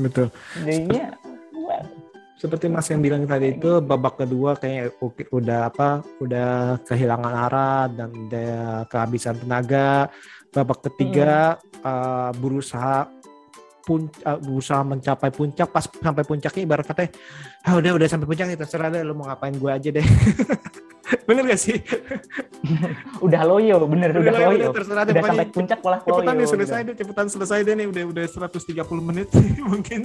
Betul. 0.00 0.26
Jadinya 0.64 1.14
seperti 2.40 2.72
Mas 2.72 2.88
yang 2.88 3.04
bilang 3.04 3.28
tadi 3.28 3.52
itu 3.52 3.84
babak 3.84 4.16
kedua 4.24 4.56
kayak 4.56 4.96
udah 5.28 5.68
apa 5.68 6.00
udah 6.24 6.80
kehilangan 6.88 7.34
arah 7.36 7.84
dan 7.92 8.10
dia 8.32 8.88
kehabisan 8.88 9.36
tenaga. 9.44 10.08
Babak 10.50 10.88
ketiga 10.88 11.60
uh, 11.84 12.32
berusaha 12.40 13.06
pun 13.82 14.06
uh, 14.24 14.38
berusaha 14.38 14.84
mencapai 14.84 15.30
puncak 15.32 15.68
pas 15.72 15.84
sampai 15.84 16.24
puncaknya 16.24 16.62
ibarat 16.64 16.86
katanya 16.86 17.10
ah 17.64 17.74
udah 17.76 17.92
udah 17.96 18.06
sampai 18.08 18.26
puncak 18.28 18.46
nih 18.48 18.58
terserah 18.60 18.88
deh 18.92 19.00
lu 19.04 19.16
mau 19.16 19.28
ngapain 19.28 19.54
gue 19.56 19.70
aja 19.70 19.88
deh 19.90 20.06
bener 21.26 21.42
gak 21.50 21.60
sih 21.60 21.76
udah 23.26 23.42
loyo 23.46 23.82
bener 23.88 24.14
udah, 24.14 24.32
lah, 24.32 24.42
loyo 24.52 24.68
terserah 24.70 25.02
deh 25.08 25.12
udah 25.16 25.24
sampai 25.26 25.48
puncak 25.50 25.78
malah 25.82 26.00
loyo 26.04 26.08
cepetan 26.12 26.34
nih 26.34 26.44
gitu. 26.44 26.52
selesai 26.54 26.80
deh 26.80 26.94
cepetan 26.94 27.26
selesai 27.26 27.58
deh 27.66 27.74
nih 27.74 27.86
udah 27.90 28.04
udah 28.12 28.24
130 28.48 29.08
menit 29.08 29.28
mungkin 29.70 30.00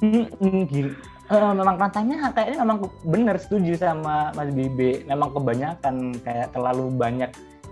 gini. 0.00 0.92
Eh, 1.30 1.52
memang 1.54 1.78
rantainya 1.78 2.34
kayaknya 2.34 2.58
memang 2.66 2.90
bener 3.06 3.36
setuju 3.38 3.78
sama 3.78 4.34
Mas 4.34 4.50
Bibi 4.50 5.06
memang 5.06 5.30
kebanyakan 5.30 6.18
kayak 6.26 6.50
terlalu 6.50 6.90
banyak 6.90 7.30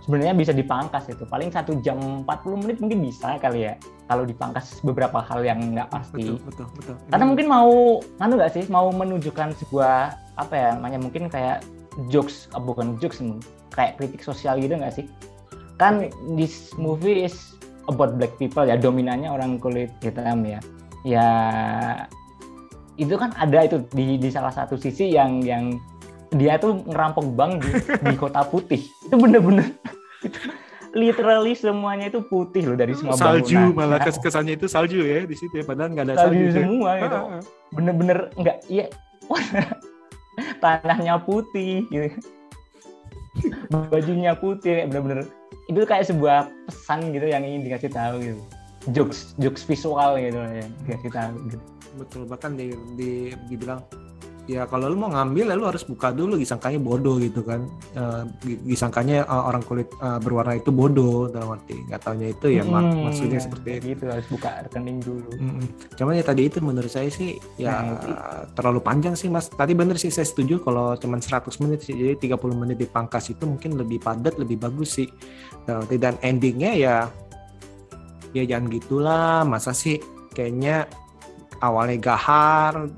sebenarnya 0.09 0.33
bisa 0.33 0.57
dipangkas 0.57 1.05
itu. 1.13 1.29
Paling 1.29 1.53
satu 1.53 1.77
jam 1.85 2.25
40 2.25 2.65
menit 2.65 2.81
mungkin 2.81 3.05
bisa 3.05 3.37
kali 3.37 3.69
ya 3.69 3.77
kalau 4.09 4.25
dipangkas 4.25 4.81
beberapa 4.81 5.21
hal 5.21 5.45
yang 5.45 5.61
nggak 5.77 5.93
pasti. 5.93 6.33
Betul 6.33 6.41
betul 6.49 6.67
betul. 6.81 6.95
Karena 7.13 7.25
mungkin 7.29 7.47
mau 7.53 8.01
anu 8.25 8.41
nggak 8.41 8.53
sih 8.57 8.65
mau 8.73 8.89
menunjukkan 8.89 9.53
sebuah 9.61 10.17
apa 10.41 10.55
ya 10.57 10.69
namanya 10.81 10.97
mungkin 11.05 11.29
kayak 11.29 11.61
jokes 12.09 12.49
eh, 12.57 12.63
bukan 12.65 12.97
jokes 13.05 13.21
hmm, 13.21 13.37
kayak 13.77 14.01
kritik 14.01 14.25
sosial 14.25 14.57
gitu 14.57 14.81
nggak 14.81 14.97
sih? 14.97 15.05
Kan 15.77 16.09
this 16.41 16.73
movie 16.81 17.29
is 17.29 17.37
about 17.93 18.17
black 18.17 18.33
people 18.41 18.65
ya 18.65 18.81
dominannya 18.81 19.29
orang 19.29 19.61
kulit 19.61 19.93
hitam 20.01 20.41
ya. 20.49 20.65
Ya 21.05 21.29
itu 22.97 23.13
kan 23.13 23.37
ada 23.37 23.61
itu 23.61 23.85
di 23.93 24.17
di 24.17 24.33
salah 24.33 24.57
satu 24.57 24.81
sisi 24.81 25.13
yang 25.13 25.45
yang 25.45 25.77
dia 26.33 26.57
tuh 26.57 26.81
ngerampok 26.89 27.25
bank 27.37 27.61
di, 27.61 27.71
di 28.09 28.17
kota 28.17 28.41
putih. 28.49 28.89
Itu 29.05 29.21
bener-bener 29.21 29.69
literally 30.97 31.53
semuanya 31.53 32.09
itu 32.09 32.25
putih 32.25 32.65
loh 32.65 32.77
dari 32.79 32.97
semua 32.97 33.17
salju 33.17 33.57
bangunan. 33.57 33.77
malah 33.77 33.99
Nah, 34.01 34.07
kes 34.09 34.17
kesannya 34.25 34.55
itu 34.57 34.67
salju 34.71 35.05
ya 35.05 35.29
di 35.29 35.37
situ 35.37 35.61
ya 35.61 35.65
padahal 35.65 35.93
nggak 35.93 36.07
ada 36.09 36.15
salju 36.17 36.45
salju, 36.49 36.57
semua 36.57 36.91
gitu 36.97 37.19
Ah, 37.19 37.29
ah. 37.37 37.43
bener-bener 37.77 38.19
enggak 38.41 38.57
iya 38.73 38.87
tanahnya 40.63 41.21
putih 41.23 41.85
gitu 41.93 42.09
bajunya 43.93 44.33
putih 44.35 44.89
bener-bener 44.89 45.29
itu 45.69 45.79
kayak 45.85 46.09
sebuah 46.09 46.49
pesan 46.67 47.13
gitu 47.13 47.27
yang 47.29 47.45
ingin 47.45 47.69
dikasih 47.69 47.93
tahu 47.93 48.17
gitu 48.25 48.43
jokes 48.97 49.37
jokes 49.37 49.63
visual 49.69 50.17
gitu 50.17 50.39
ya 50.41 50.65
dikasih 50.89 51.11
tahu 51.13 51.35
gitu. 51.53 51.59
betul 52.01 52.23
bahkan 52.25 52.57
di, 52.57 52.73
di 52.97 53.37
dibilang 53.53 53.85
ya 54.49 54.65
kalau 54.65 54.89
lu 54.89 54.97
mau 54.97 55.13
ngambil 55.13 55.53
ya 55.53 55.55
lu 55.55 55.69
harus 55.69 55.85
buka 55.85 56.09
dulu 56.09 56.35
disangkanya 56.35 56.81
bodoh 56.81 57.21
gitu 57.21 57.45
kan 57.45 57.69
di- 58.41 58.57
disangkanya 58.65 59.23
eh, 59.23 59.43
orang 59.45 59.61
kulit 59.61 59.93
eh, 59.95 60.19
berwarna 60.19 60.57
itu 60.57 60.73
bodoh 60.73 61.29
dalam 61.29 61.53
arti 61.53 61.77
nggak 61.85 62.01
taunya 62.01 62.33
itu 62.33 62.49
ya 62.49 62.65
mak- 62.65 62.89
Hmm, 62.89 63.05
maksudnya 63.05 63.37
ya, 63.37 63.45
seperti 63.45 63.69
itu 63.77 63.85
gitu 63.93 64.05
harus 64.09 64.25
buka 64.27 64.65
rekening 64.65 64.99
dulu 64.99 65.29
Mm-mm. 65.37 65.67
Cuman 65.95 66.17
ya 66.17 66.25
tadi 66.25 66.49
itu 66.49 66.59
menurut 66.59 66.89
saya 66.89 67.13
sih 67.13 67.37
ya 67.55 67.85
Nah, 67.85 68.01
terlalu 68.57 68.81
panjang 68.81 69.13
sih 69.13 69.29
mas. 69.29 69.53
Tadi 69.53 69.77
bener 69.77 70.01
sih 70.01 70.09
saya 70.09 70.25
setuju 70.25 70.59
kalau 70.59 70.97
cuman 70.97 71.21
100 71.21 71.61
menit 71.61 71.85
sih. 71.85 71.93
Jadi 71.93 72.33
30 72.33 72.57
menit 72.57 72.81
dipangkas 72.81 73.29
itu 73.29 73.45
mungkin 73.45 73.77
lebih 73.77 74.01
padat, 74.01 74.41
lebih 74.41 74.57
bagus 74.57 74.97
sih. 74.97 75.09
Nah, 75.69 75.85
Dan 75.85 76.17
endingnya 76.23 76.73
ya 76.73 76.97
ya 78.33 78.43
jangan 78.47 78.73
gitulah. 78.73 79.45
Masa 79.45 79.77
sih 79.77 80.01
kayaknya 80.33 80.89
awalnya 81.61 81.99
gahar, 81.99 82.89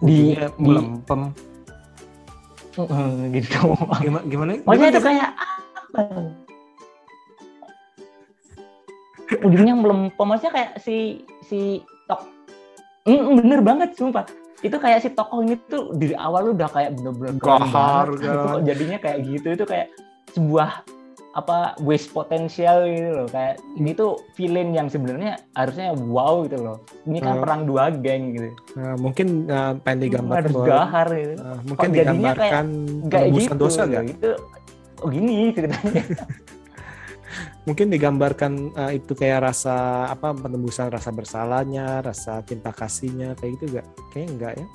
Di- 0.00 0.34
di- 0.34 0.48
melempem. 0.58 1.20
Gitu 3.30 3.58
Gimana 4.02 4.24
gimana? 4.26 4.50
Maksudnya 4.66 4.90
itu 4.90 5.02
kayak 5.02 5.30
apa? 5.94 6.00
Ujungnya 9.40 9.74
melempem, 9.78 10.26
maksudnya 10.26 10.52
kayak 10.52 10.70
si 10.82 11.24
si 11.48 11.80
tok, 12.10 12.28
Mm, 13.04 13.36
bener 13.36 13.60
banget 13.60 13.92
sumpah. 14.00 14.24
Itu 14.64 14.80
kayak 14.80 15.04
si 15.04 15.12
tokoh 15.12 15.44
ini 15.44 15.60
tuh 15.68 15.92
dari 15.92 16.16
awal 16.16 16.56
udah 16.56 16.68
kayak 16.72 16.96
bener-bener 16.96 17.36
Gahar, 17.36 18.08
jadinya 18.64 18.96
kayak 18.96 19.18
gitu 19.28 19.52
itu 19.52 19.64
kayak 19.68 19.92
sebuah 20.32 20.80
apa 21.34 21.58
waste 21.82 22.10
potensial 22.10 22.86
gitu 22.86 23.10
loh 23.12 23.26
kayak 23.26 23.58
ini 23.74 23.90
tuh 23.90 24.22
villain 24.32 24.70
yang 24.70 24.86
sebenarnya 24.86 25.34
harusnya 25.52 25.90
wow 25.92 26.46
gitu 26.46 26.62
loh 26.62 26.78
ini 27.04 27.18
kan 27.18 27.34
Hmm. 27.34 27.42
perang 27.42 27.62
dua 27.64 27.90
geng 27.90 28.32
gitu 28.32 28.50
Nah, 28.74 28.94
mungkin 28.94 29.26
eh, 29.44 29.72
pengen 29.80 29.98
digambarkan 30.00 30.38
harus 30.40 30.54
bahwa 30.54 30.66
gahar 30.68 31.08
gitu 31.10 31.32
eh, 31.34 31.58
mungkin 31.64 31.88
kayak 31.88 31.98
digambarkan 31.98 32.66
kayak 33.04 33.24
penebusan 33.26 33.50
gitu 33.50 33.58
dosa 33.58 33.82
gak? 33.84 34.04
itu 34.08 34.30
oh 34.96 35.08
gini 35.08 35.36
ceritanya 35.50 36.02
mungkin 37.66 37.86
digambarkan 37.88 38.52
eh, 38.72 38.92
itu 38.94 39.12
kayak 39.12 39.40
rasa 39.44 39.74
apa 40.06 40.30
penembusan 40.32 40.86
rasa 40.86 41.10
bersalahnya, 41.10 41.98
rasa 41.98 42.38
cinta 42.42 42.70
kasihnya 42.70 43.34
kayak 43.34 43.58
gitu 43.58 43.64
gak? 43.74 43.86
Kayaknya 44.12 44.30
enggak 44.30 44.52
ya. 44.54 44.66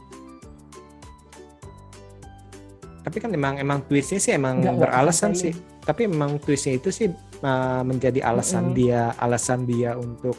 Tapi 2.99 3.17
kan 3.17 3.29
emang 3.31 3.55
emang 3.57 3.79
twistnya 3.83 4.19
sih 4.19 4.33
emang 4.33 4.59
Enggak, 4.59 4.73
enggak 4.73 4.83
beralasan 4.83 5.31
sampai- 5.31 5.39
sih. 5.39 5.53
Tapi 5.89 6.05
memang 6.05 6.37
twistnya 6.37 6.77
itu 6.77 6.93
sih 6.93 7.09
uh, 7.41 7.81
menjadi 7.81 8.21
alasan 8.21 8.69
Mm-mm. 8.69 8.77
dia 8.77 9.09
alasan 9.17 9.65
dia 9.65 9.97
untuk 9.97 10.37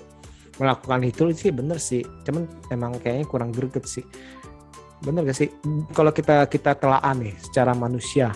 melakukan 0.63 1.03
itu 1.03 1.35
sih 1.35 1.51
bener 1.51 1.83
sih. 1.83 2.07
Cuman 2.23 2.47
emang 2.71 2.95
kayaknya 3.03 3.27
kurang 3.27 3.51
greget 3.51 3.83
sih. 3.91 4.07
Bener 5.03 5.27
gak 5.27 5.35
sih? 5.35 5.51
Kalau 5.91 6.15
kita 6.15 6.47
kita 6.47 6.79
telaah 6.79 7.11
nih 7.19 7.35
secara 7.43 7.75
manusia, 7.75 8.31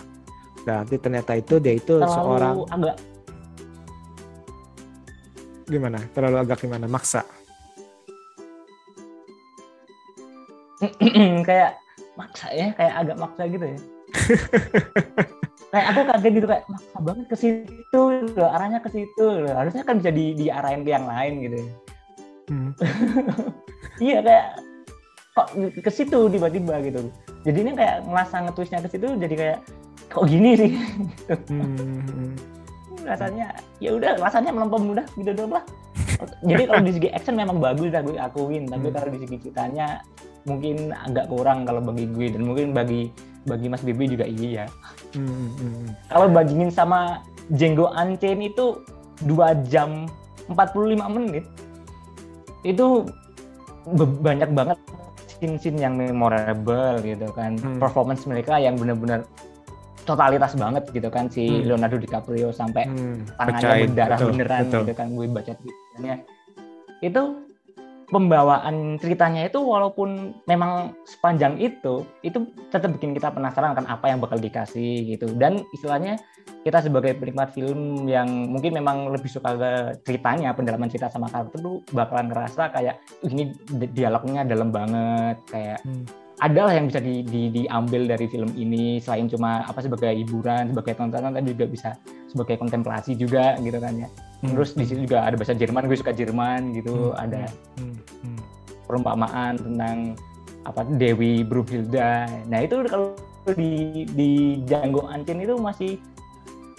berarti 0.66 0.98
ternyata 0.98 1.38
itu 1.38 1.62
dia 1.62 1.79
itu 1.79 2.03
terlalu 2.03 2.11
seorang 2.11 2.57
agak 2.74 2.96
gimana? 5.70 5.98
Terlalu 6.11 6.37
agak 6.42 6.59
gimana? 6.66 6.90
Maksa. 6.90 7.22
kayak 11.48 11.79
maksa 12.14 12.46
ya 12.55 12.66
kayak 12.79 12.94
agak 12.94 13.16
maksa 13.18 13.42
gitu 13.50 13.66
ya 13.66 13.79
kayak 15.74 15.87
aku 15.90 16.00
kaget 16.06 16.32
gitu 16.32 16.46
kayak 16.46 16.64
maksa 16.70 16.98
banget 17.02 17.26
ke 17.26 17.37
situ 17.37 18.00
loh, 18.38 18.48
arahnya 18.48 18.78
ke 18.78 18.90
situ 18.90 19.24
loh. 19.26 19.50
harusnya 19.50 19.82
kan 19.82 19.98
bisa 19.98 20.10
di 20.14 20.24
diarahin 20.32 20.87
ke 20.87 20.90
yang 20.94 21.06
lain 21.10 21.32
gitu. 21.42 21.58
Hmm. 22.46 22.70
iya 24.04 24.22
kayak 24.22 24.46
kok 25.34 25.48
ke 25.82 25.90
situ 25.90 26.30
tiba-tiba 26.30 26.78
gitu 26.78 27.10
jadi 27.42 27.58
ini 27.58 27.72
kayak 27.74 27.96
ngerasa 28.06 28.37
ngetwistnya 28.46 28.84
ke 28.84 28.88
situ 28.92 29.08
jadi 29.18 29.34
kayak 29.34 29.58
kok 30.06 30.24
gini 30.30 30.50
sih 30.54 30.70
Hmm. 31.50 32.37
rasanya 33.08 33.52
ya 33.80 33.92
udah 33.92 34.16
rasanya 34.16 34.54
melempem 34.54 34.94
udah 34.94 35.04
gitu 35.16 35.32
doang 35.34 35.58
lah 35.58 35.64
jadi 36.40 36.64
kalau 36.64 36.82
di 36.84 36.92
segi 36.94 37.08
action 37.10 37.34
memang 37.34 37.58
bagus 37.60 37.90
lah 37.92 38.00
gue 38.00 38.16
akuin 38.16 38.64
tapi 38.68 38.87
Hmm. 38.88 38.94
kalau 38.94 39.08
di 39.10 39.18
segi 39.24 39.37
ceritanya 39.42 39.87
mungkin 40.44 40.92
agak 40.92 41.26
kurang 41.32 41.64
kalau 41.64 41.80
bagi 41.80 42.04
gue 42.06 42.26
dan 42.32 42.42
mungkin 42.44 42.76
bagi 42.76 43.08
bagi 43.44 43.66
Mas 43.68 43.80
Bibi 43.80 44.11
juga 44.11 44.24
iya 44.24 44.66
Hmm, 45.14 45.54
hmm, 45.54 45.87
kalau 46.11 46.26
bandingin 46.26 46.68
sama 46.68 47.22
Django 47.54 47.87
Unchained 47.92 48.50
itu 48.50 48.83
2 49.22 49.37
jam 49.64 50.11
45 50.50 50.98
menit 51.09 51.44
itu 52.62 53.07
banyak 54.18 54.50
banget 54.50 54.78
scene-scene 55.28 55.78
yang 55.78 55.94
memorable 55.94 56.98
gitu 57.00 57.28
kan 57.33 57.54
Hmm. 57.57 57.78
performance 57.78 58.24
mereka 58.24 58.57
yang 58.57 58.74
benar-benar 58.74 59.22
totalitas 60.02 60.52
banget 60.54 60.85
gitu 60.90 61.09
kan 61.09 61.28
si 61.28 61.46
Hmm. 61.46 61.64
Leonardo 61.68 61.96
DiCaprio 61.96 62.50
sampai 62.50 62.88
hmm. 62.88 63.37
tangannya 63.37 63.88
berdarah 63.88 64.18
Betul, 64.18 64.28
beneran 64.33 64.62
betul. 64.66 64.80
gitu 64.83 64.92
kan 64.94 65.07
gue 65.11 65.26
baca 65.28 65.52
tweetnya 65.54 66.14
itu 67.00 67.22
pembawaan 68.14 68.94
ceritanya 69.03 69.50
itu 69.50 69.59
walaupun 69.59 70.38
memang 70.46 70.94
sepanjang 71.03 71.59
itu 71.59 72.07
itu 72.22 72.46
tetap 72.70 72.94
bikin 72.94 73.11
kita 73.11 73.35
penasaran 73.35 73.74
kan 73.74 73.90
apa 73.90 74.07
yang 74.07 74.22
bakal 74.22 74.38
dikasih 74.38 75.18
gitu. 75.18 75.35
Dan 75.35 75.66
istilahnya 75.74 76.22
kita 76.62 76.79
sebagai 76.79 77.18
penikmat 77.18 77.50
film 77.50 78.07
yang 78.07 78.31
mungkin 78.55 78.79
memang 78.79 79.11
lebih 79.11 79.27
suka 79.27 79.59
ke 79.59 79.70
ceritanya 80.07 80.55
pendalaman 80.55 80.87
cerita 80.87 81.11
sama 81.11 81.27
karakter 81.27 81.59
tuh 81.59 81.83
bakalan 81.90 82.31
ngerasa 82.31 82.70
kayak 82.70 83.03
"Uh, 83.27 83.35
ini 83.35 83.50
di- 83.66 83.90
dialognya 83.90 84.46
dalam 84.46 84.70
banget. 84.70 85.42
Kayak 85.50 85.83
Hmm. 85.83 86.07
adalah 86.42 86.74
yang 86.74 86.90
bisa 86.90 86.98
di, 86.98 87.22
di- 87.22 87.50
diambil 87.50 88.11
dari 88.11 88.27
film 88.31 88.50
ini 88.59 88.98
selain 88.98 89.31
cuma 89.31 89.62
apa 89.66 89.79
sebagai 89.83 90.11
hiburan 90.14 90.74
sebagai 90.74 90.98
tontonan 90.98 91.31
tapi 91.31 91.55
juga 91.55 91.66
bisa 91.70 91.90
sebagai 92.27 92.59
kontemplasi 92.59 93.14
juga 93.14 93.55
gitu 93.62 93.79
kan 93.79 93.94
ya 93.94 94.11
Hmm. 94.44 94.52
terus 94.52 94.76
di 94.76 94.85
situ 94.85 95.00
juga 95.02 95.24
ada 95.24 95.35
bahasa 95.35 95.52
Jerman 95.52 95.88
gue 95.88 95.96
suka 95.96 96.12
Jerman 96.12 96.76
gitu 96.76 97.11
Hmm, 97.11 97.16
ada 97.18 97.42
Hmm, 97.80 97.96
hmm. 98.20 98.38
perumpamaan 98.85 99.57
tentang 99.57 99.96
apa 100.62 100.85
Dewi 100.90 101.40
Brunhilda 101.40 102.28
nah 102.46 102.59
itu 102.61 102.85
kalau 102.85 103.16
di 103.50 104.04
di 104.12 104.30
Django 104.62 105.04
Unchained 105.04 105.42
itu 105.42 105.57
masih 105.57 105.96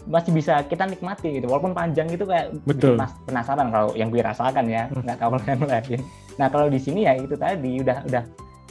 masih 0.05 0.31
bisa 0.31 0.61
kita 0.63 0.85
nikmati 0.85 1.33
gitu 1.33 1.49
walaupun 1.49 1.73
panjang 1.73 2.05
itu 2.07 2.23
kayak 2.23 2.53
Betul. 2.61 3.01
penasaran 3.25 3.73
kalau 3.73 3.89
yang 3.93 4.09
gue 4.09 4.21
rasakan 4.21 4.65
ya 4.65 4.85
Hmm. 4.87 5.01
nggak 5.01 5.17
tahu 5.17 5.29
kalau 5.35 5.45
yang 5.47 5.61
lain 5.65 6.01
nah 6.35 6.47
kalau 6.47 6.67
di 6.67 6.77
sini 6.77 7.05
ya 7.05 7.13
itu 7.15 7.33
tadi 7.33 7.81
udah 7.81 8.05
udah 8.05 8.23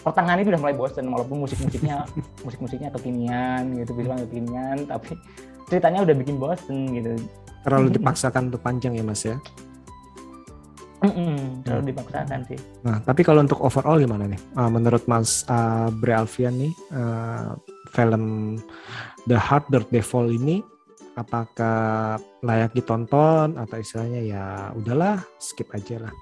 pertengahan 0.04 0.38
itu 0.38 0.52
udah 0.52 0.62
mulai 0.62 0.76
bosen 0.76 1.08
walaupun 1.08 1.42
musik-musiknya 1.42 2.06
musik-musiknya 2.46 2.90
kekinian 2.92 3.74
gitu 3.74 3.90
visual 3.94 4.20
kekinian 4.28 4.86
tapi 4.86 5.16
ceritanya 5.66 6.04
udah 6.04 6.14
bikin 6.14 6.36
bosen 6.36 6.92
gitu 6.92 7.16
Terlalu 7.64 7.96
dipaksakan 7.96 8.52
untuk 8.52 8.60
panjang 8.60 8.94
ya 8.94 9.04
mas 9.04 9.24
ya. 9.24 9.36
Mm-mm, 11.04 11.60
terlalu 11.68 11.92
dipaksakan 11.92 12.40
sih 12.48 12.56
Nah, 12.80 12.96
tapi 13.04 13.20
kalau 13.20 13.44
untuk 13.44 13.60
overall 13.60 14.00
gimana 14.00 14.24
nih? 14.24 14.40
Ah, 14.56 14.72
menurut 14.72 15.04
Mas 15.04 15.44
ah, 15.52 15.92
Bre 15.92 16.16
Alfian 16.16 16.56
nih, 16.56 16.72
ah, 16.96 17.60
film 17.92 18.56
The 19.28 19.36
Hard 19.36 19.68
Dirt 19.68 19.92
Devil 19.92 20.32
ini 20.32 20.64
apakah 21.14 22.18
layak 22.42 22.74
ditonton 22.74 23.54
atau 23.54 23.76
istilahnya 23.78 24.20
ya 24.24 24.44
udahlah 24.74 25.22
skip 25.38 25.70
aja 25.76 26.08
lah. 26.08 26.14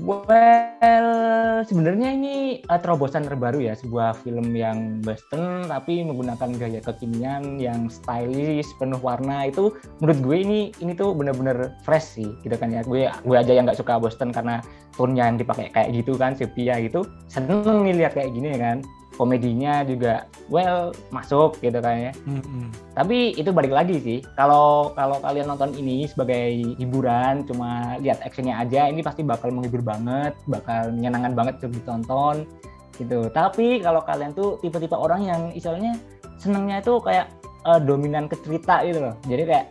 Well, 0.00 1.60
sebenarnya 1.68 2.16
ini 2.16 2.64
uh, 2.72 2.80
terobosan 2.80 3.28
terbaru 3.28 3.60
ya, 3.60 3.76
sebuah 3.76 4.16
film 4.24 4.56
yang 4.56 5.04
western 5.04 5.68
tapi 5.68 6.00
menggunakan 6.00 6.56
gaya 6.56 6.80
kekinian 6.80 7.60
yang 7.60 7.92
stylish, 7.92 8.64
penuh 8.80 8.96
warna 9.04 9.44
itu 9.44 9.76
menurut 10.00 10.18
gue 10.24 10.36
ini 10.40 10.60
ini 10.80 10.96
tuh 10.96 11.12
bener-bener 11.12 11.76
fresh 11.84 12.16
sih, 12.16 12.32
gitu 12.40 12.56
kan 12.56 12.72
ya. 12.72 12.80
Gue 12.80 13.12
gue 13.12 13.36
aja 13.36 13.52
yang 13.52 13.68
nggak 13.68 13.76
suka 13.76 14.00
western 14.00 14.32
karena 14.32 14.64
tone-nya 14.96 15.28
yang 15.28 15.36
dipakai 15.36 15.68
kayak 15.68 15.92
gitu 15.92 16.16
kan, 16.16 16.32
sepia 16.32 16.80
gitu. 16.80 17.04
Seneng 17.28 17.84
nih 17.84 18.00
lihat 18.00 18.16
kayak 18.16 18.32
gini 18.32 18.56
ya 18.56 18.72
kan. 18.72 18.78
Komedinya 19.20 19.84
juga 19.84 20.24
well 20.48 20.96
masuk 21.12 21.60
gitu 21.60 21.76
kan 21.84 22.08
ya. 22.08 22.12
Tapi 22.96 23.36
itu 23.36 23.52
balik 23.52 23.68
lagi 23.68 24.00
sih 24.00 24.18
kalau 24.32 24.96
kalau 24.96 25.20
kalian 25.20 25.44
nonton 25.52 25.76
ini 25.76 26.08
sebagai 26.08 26.56
hiburan 26.80 27.44
cuma 27.44 28.00
lihat 28.00 28.24
actionnya 28.24 28.56
aja 28.56 28.88
ini 28.88 29.04
pasti 29.04 29.20
bakal 29.20 29.52
menghibur 29.52 29.84
banget 29.84 30.32
bakal 30.48 30.88
menyenangkan 30.88 31.36
banget 31.36 31.54
untuk 31.60 31.76
ditonton 31.76 32.36
gitu. 32.96 33.28
Tapi 33.28 33.84
kalau 33.84 34.00
kalian 34.00 34.32
tuh 34.32 34.56
tipe-tipe 34.64 34.96
orang 34.96 35.28
yang 35.28 35.42
istilahnya 35.52 36.00
senengnya 36.40 36.80
itu 36.80 36.96
kayak 37.04 37.28
eh, 37.68 37.80
dominan 37.84 38.24
ke 38.24 38.40
cerita 38.40 38.80
gitu 38.88 39.04
loh. 39.04 39.14
Jadi 39.28 39.42
kayak 39.44 39.66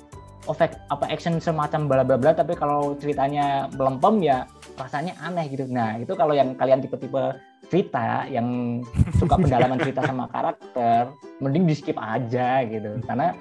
efek 0.48 0.80
apa 0.88 1.06
action 1.12 1.42
semacam 1.44 1.90
bla 1.90 2.04
bla 2.06 2.16
bla 2.16 2.32
tapi 2.32 2.56
kalau 2.56 2.96
ceritanya 2.96 3.68
melempem 3.76 4.24
ya 4.24 4.48
rasanya 4.80 5.18
aneh 5.20 5.52
gitu. 5.52 5.68
Nah 5.68 6.00
itu 6.00 6.16
kalau 6.16 6.32
yang 6.32 6.56
kalian 6.56 6.80
tipe-tipe 6.80 7.36
cerita 7.68 8.24
yang 8.32 8.80
suka 9.20 9.36
pendalaman 9.44 9.82
cerita 9.82 10.06
sama 10.08 10.32
karakter 10.32 11.12
mending 11.44 11.68
di 11.68 11.76
skip 11.76 12.00
aja 12.00 12.64
gitu. 12.64 12.98
Karena 13.04 13.36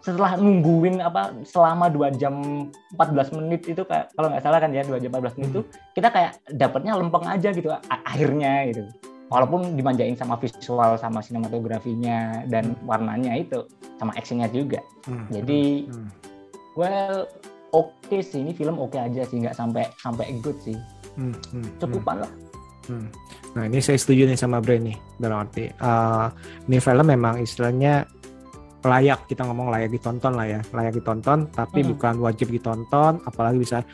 setelah 0.00 0.32
nungguin 0.40 1.04
apa 1.04 1.36
selama 1.44 1.92
2 1.92 2.16
jam 2.16 2.66
14 2.96 3.36
menit 3.36 3.68
itu 3.68 3.84
kayak 3.84 4.08
kalau 4.16 4.32
nggak 4.32 4.40
salah 4.40 4.56
kan 4.56 4.72
ya 4.72 4.80
2 4.80 4.96
jam 4.96 5.12
14 5.12 5.36
menit 5.36 5.50
itu 5.52 5.62
kita 5.92 6.08
kayak 6.08 6.40
dapatnya 6.56 6.96
lempeng 6.96 7.28
aja 7.28 7.52
gitu 7.52 7.68
akhirnya 7.88 8.64
gitu. 8.72 8.88
Walaupun 9.30 9.78
dimanjain 9.78 10.18
sama 10.18 10.34
visual 10.42 10.98
sama 10.98 11.22
sinematografinya 11.22 12.42
dan 12.50 12.74
warnanya 12.82 13.38
itu 13.38 13.62
sama 13.94 14.10
actionnya 14.18 14.50
juga. 14.50 14.82
Hmm, 15.06 15.30
Jadi- 15.30 15.86
hmm, 15.86 15.94
hmm. 15.94 16.08
Well 16.80 17.28
oke 17.76 18.16
sih 18.24 18.40
ini 18.40 18.56
film 18.56 18.80
oke 18.80 18.96
aja 18.96 19.28
sih 19.28 19.36
nggak 19.44 19.52
sampai 19.52 19.84
sampai 20.00 20.32
good 20.40 20.56
sih 20.64 20.76
Hmm, 21.18 21.36
hmm, 21.36 21.60
hmm. 21.60 21.76
cukupan 21.76 22.24
lah 22.24 22.32
Hmm. 22.90 23.06
Nah 23.54 23.70
ini 23.70 23.78
saya 23.78 24.00
setuju 24.02 24.26
nih 24.26 24.34
sama 24.34 24.58
Bre 24.58 24.82
nih 24.82 24.98
dalam 25.20 25.46
arti 25.46 25.68
uh, 25.78 26.26
ini 26.66 26.82
film 26.82 27.06
memang 27.06 27.38
istilahnya 27.38 28.02
layak 28.82 29.30
kita 29.30 29.46
ngomong 29.46 29.70
layak 29.70 29.94
ditonton 29.94 30.34
lah 30.34 30.48
ya 30.48 30.60
layak 30.74 30.98
ditonton 30.98 31.46
tapi 31.54 31.84
Mm. 31.84 31.94
bukan 31.94 32.14
wajib 32.18 32.50
ditonton 32.50 33.20
apalagi 33.28 33.62
bisa 33.62 33.84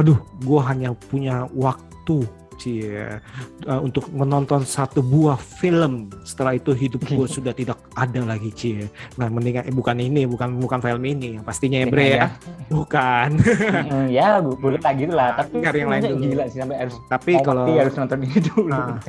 aduh 0.00 0.16
gue 0.40 0.60
hanya 0.64 0.94
punya 0.96 1.44
waktu 1.52 2.24
cie 2.58 3.22
uh, 3.70 3.80
untuk 3.80 4.10
menonton 4.10 4.66
satu 4.66 5.00
buah 5.00 5.38
film 5.38 6.10
setelah 6.26 6.58
itu 6.58 6.74
hidup 6.74 7.00
gue 7.06 7.26
sudah 7.40 7.54
tidak 7.54 7.78
ada 7.94 8.20
lagi 8.26 8.50
cie 8.52 8.90
nah 9.14 9.30
mendingan 9.30 9.64
eh, 9.64 9.74
bukan 9.74 9.96
ini 10.02 10.26
bukan 10.26 10.58
bukan 10.58 10.78
film 10.82 11.02
ini. 11.04 11.28
Yang 11.38 11.44
pastinya 11.46 11.78
ya 11.78 11.86
Bre 11.86 12.08
ya. 12.18 12.28
bukan. 12.68 13.30
Mm, 13.78 14.10
ya 14.10 14.40
boleh 14.42 14.80
lah. 14.80 14.92
Gitu 14.96 15.12
lah 15.14 15.28
tapi 15.38 15.62
Cari 15.62 15.78
yang 15.80 15.90
lain 15.92 16.02
dulu. 16.02 16.24
gila 16.24 16.44
sih 16.50 16.58
sampai 16.60 16.76
harus 16.82 16.96
tapi 17.08 17.32
kalau 17.40 17.64
harus 17.68 17.94
nonton 17.94 18.18
ini 18.26 18.38
dulu. 18.42 18.68
Nah. 18.68 18.98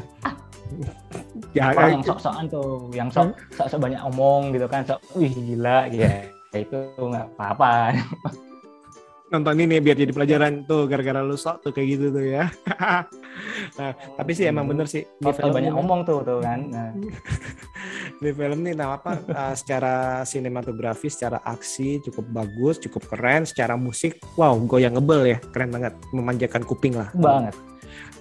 Ya 1.57 1.73
orang 1.73 1.81
eh, 1.81 1.93
yang 1.97 2.05
sok-sokan 2.05 2.45
tuh 2.45 2.93
yang 2.93 3.09
sok 3.09 3.33
sok 3.57 3.81
banyak 3.81 3.97
omong 4.05 4.53
gitu 4.53 4.69
kan 4.69 4.85
sok 4.85 5.01
wih 5.17 5.33
gila. 5.33 5.89
Ya 5.89 6.29
itu 6.53 6.77
nggak 6.97 7.25
apa-apa 7.33 7.97
nonton 9.29 9.55
ini 9.61 9.77
biar 9.77 9.97
jadi 9.97 10.09
pelajaran 10.09 10.65
tuh 10.65 10.89
gara-gara 10.89 11.21
lu 11.21 11.37
sok 11.37 11.69
tuh 11.69 11.71
kayak 11.73 11.87
gitu 11.97 12.05
tuh 12.09 12.25
ya. 12.25 12.49
nah, 13.77 13.91
tapi 14.17 14.31
sih 14.33 14.49
emang 14.49 14.65
bener 14.65 14.89
sih 14.89 15.05
Sok 15.21 15.37
film 15.37 15.53
banyak 15.53 15.73
ini- 15.73 15.79
omong 15.79 16.01
tuh 16.05 16.25
tuh 16.25 16.41
kan. 16.41 16.59
Nah, 16.69 16.89
di 18.21 18.29
film 18.33 18.59
ini 18.65 18.73
nah 18.73 18.97
apa 18.97 19.21
uh, 19.29 19.55
secara 19.59 20.25
sinematografi 20.25 21.07
secara 21.07 21.39
aksi 21.45 22.01
cukup 22.09 22.25
bagus 22.33 22.81
cukup 22.81 23.05
keren 23.15 23.47
secara 23.47 23.79
musik 23.79 24.19
wow 24.35 24.57
goyang 24.59 24.97
ngebel 24.97 25.23
ya 25.23 25.37
keren 25.53 25.69
banget 25.69 25.93
memanjakan 26.11 26.65
kuping 26.65 26.97
lah. 26.97 27.13
Banget. 27.13 27.53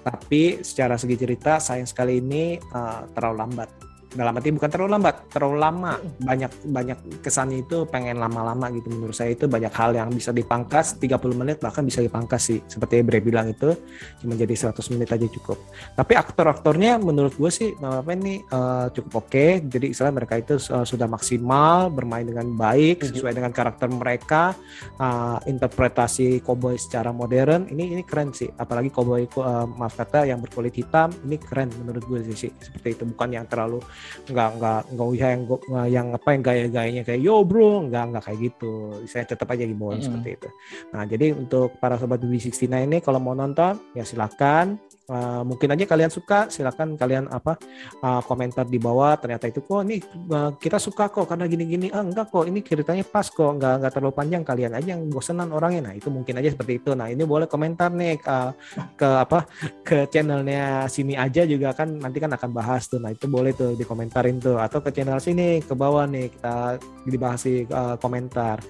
Tapi 0.04 0.62
secara 0.64 0.96
segi 0.96 1.16
cerita 1.18 1.58
sayang 1.60 1.88
sekali 1.88 2.20
ini 2.22 2.56
uh, 2.72 3.04
terlalu 3.12 3.36
lambat 3.44 3.68
dalam 4.16 4.32
arti 4.40 4.48
bukan 4.48 4.70
terlalu 4.72 4.90
lambat, 4.96 5.16
terlalu 5.28 5.56
lama. 5.60 5.92
Banyak 6.24 6.52
banyak 6.72 6.98
kesannya 7.20 7.64
itu 7.68 7.84
pengen 7.88 8.16
lama-lama 8.16 8.72
gitu 8.72 8.88
menurut 8.88 9.12
saya 9.12 9.36
itu 9.36 9.44
banyak 9.44 9.72
hal 9.72 9.92
yang 9.92 10.08
bisa 10.08 10.32
dipangkas 10.32 10.96
30 10.96 11.20
menit 11.36 11.56
bahkan 11.60 11.84
bisa 11.84 12.00
dipangkas 12.00 12.48
sih. 12.48 12.60
Seperti 12.64 13.04
Bre 13.04 13.20
bilang 13.20 13.52
itu 13.52 13.76
cuma 14.24 14.32
jadi 14.32 14.72
100 14.72 14.72
menit 14.96 15.08
aja 15.12 15.26
cukup. 15.28 15.60
Tapi 15.92 16.12
aktor-aktornya 16.16 16.96
menurut 16.96 17.36
gue 17.36 17.50
sih 17.52 17.70
apa 17.84 18.08
ini 18.16 18.40
uh, 18.48 18.88
cukup 18.92 19.26
oke. 19.26 19.28
Okay. 19.28 19.50
Jadi 19.60 19.92
istilah 19.92 20.12
mereka 20.16 20.40
itu 20.40 20.56
uh, 20.72 20.88
sudah 20.88 21.04
maksimal 21.04 21.92
bermain 21.92 22.24
dengan 22.24 22.48
baik 22.56 23.04
sesuai 23.04 23.36
dengan 23.36 23.52
karakter 23.52 23.92
mereka. 23.92 24.56
Uh, 24.96 25.36
interpretasi 25.44 26.40
cowboy 26.40 26.80
secara 26.80 27.12
modern 27.12 27.68
ini 27.68 27.92
ini 27.92 28.02
keren 28.08 28.32
sih. 28.32 28.48
Apalagi 28.56 28.88
cowboy 28.88 29.28
uh, 29.36 29.68
maaf 29.68 30.00
kata 30.00 30.24
yang 30.24 30.40
berkulit 30.40 30.72
hitam 30.72 31.12
ini 31.28 31.36
keren 31.36 31.68
menurut 31.76 32.04
gue 32.08 32.20
sih 32.32 32.48
seperti 32.56 32.96
itu 32.96 33.04
bukan 33.04 33.28
yang 33.34 33.46
terlalu 33.50 33.82
nggak 34.28 34.48
nggak 34.58 34.80
nggak 34.94 35.08
usah 35.08 35.28
yang 35.32 35.42
yang 35.88 36.06
apa 36.14 36.28
yang 36.34 36.42
gaya-gayanya 36.42 37.02
kayak 37.06 37.20
yo 37.22 37.42
bro. 37.44 37.87
Nggak 37.87 38.04
nggak 38.14 38.22
kayak 38.24 38.38
gitu. 38.52 38.72
Saya 39.06 39.24
tetap 39.24 39.48
aja 39.50 39.64
himbauan 39.64 39.98
mm 39.98 40.00
-hmm. 40.00 40.06
seperti 40.06 40.28
itu. 40.38 40.48
Nah 40.94 41.02
jadi 41.04 41.26
untuk 41.34 41.76
para 41.78 42.00
sobat 42.00 42.22
BB69 42.22 42.66
ini 42.88 42.98
kalau 43.04 43.20
mau 43.22 43.34
nonton 43.34 43.78
ya 43.94 44.04
silakan 44.06 44.78
Uh, 45.08 45.40
mungkin 45.40 45.72
aja 45.72 45.88
kalian 45.88 46.12
suka, 46.12 46.52
silakan 46.52 46.92
kalian 46.92 47.32
apa 47.32 47.56
uh, 48.04 48.20
komentar 48.28 48.68
di 48.68 48.76
bawah. 48.76 49.16
Ternyata 49.16 49.48
itu 49.48 49.64
kok 49.64 49.80
nih 49.88 50.04
uh, 50.28 50.52
kita 50.60 50.76
suka 50.76 51.08
kok 51.08 51.24
karena 51.24 51.48
gini-gini. 51.48 51.88
Ah 51.88 52.04
enggak 52.04 52.28
kok, 52.28 52.44
ini 52.44 52.60
ceritanya 52.60 53.00
pas 53.08 53.24
kok, 53.24 53.56
enggak 53.56 53.80
enggak 53.80 53.92
terlalu 53.96 54.12
panjang. 54.12 54.42
Kalian 54.44 54.76
aja 54.76 54.92
yang 54.92 55.08
bosenan 55.08 55.48
orangnya. 55.48 55.88
Nah 55.88 55.94
itu 55.96 56.12
mungkin 56.12 56.36
aja 56.36 56.52
seperti 56.52 56.84
itu. 56.84 56.92
Nah 56.92 57.08
ini 57.08 57.24
boleh 57.24 57.48
komentar 57.48 57.88
nih 57.88 58.20
uh, 58.28 58.52
ke 59.00 59.08
apa 59.08 59.48
ke 59.80 60.12
channelnya 60.12 60.84
sini 60.92 61.16
aja 61.16 61.48
juga 61.48 61.72
kan 61.72 61.88
nanti 61.88 62.20
kan 62.20 62.28
akan 62.36 62.50
bahas 62.52 62.84
tuh. 62.92 63.00
Nah 63.00 63.08
itu 63.08 63.24
boleh 63.32 63.56
tuh 63.56 63.80
dikomentarin 63.80 64.36
tuh 64.36 64.60
atau 64.60 64.84
ke 64.84 64.92
channel 64.92 65.16
sini 65.24 65.64
ke 65.64 65.72
bawah 65.72 66.04
nih 66.04 66.28
kita 66.36 66.76
dibahas 67.08 67.48
di 67.48 67.64
uh, 67.72 67.96
komentar. 67.96 68.60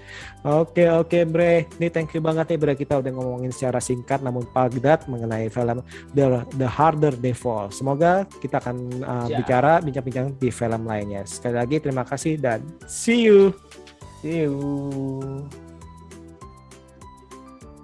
Oke 0.47 0.87
oke 0.87 1.27
Bre, 1.27 1.67
ini 1.83 1.91
thank 1.91 2.15
you 2.15 2.23
banget 2.23 2.55
nih 2.55 2.59
Bre 2.63 2.73
kita 2.79 3.03
udah 3.03 3.11
ngomongin 3.11 3.51
secara 3.51 3.83
singkat 3.83 4.23
namun 4.23 4.47
padat 4.55 5.11
mengenai 5.11 5.51
film 5.51 5.83
The 6.15 6.28
The 6.57 6.69
Harder 6.69 7.15
They 7.15 7.37
Fall. 7.37 7.71
Semoga 7.71 8.25
kita 8.41 8.61
akan 8.61 8.77
uh, 9.05 9.29
bicara 9.29 9.81
bincang-bincang 9.85 10.37
di 10.37 10.49
film 10.53 10.83
lainnya. 10.87 11.25
Sekali 11.25 11.55
lagi 11.57 11.77
terima 11.81 12.05
kasih 12.05 12.41
dan 12.41 12.65
see 12.89 13.29
you. 13.29 13.53
See 14.21 14.47
you. 14.47 14.57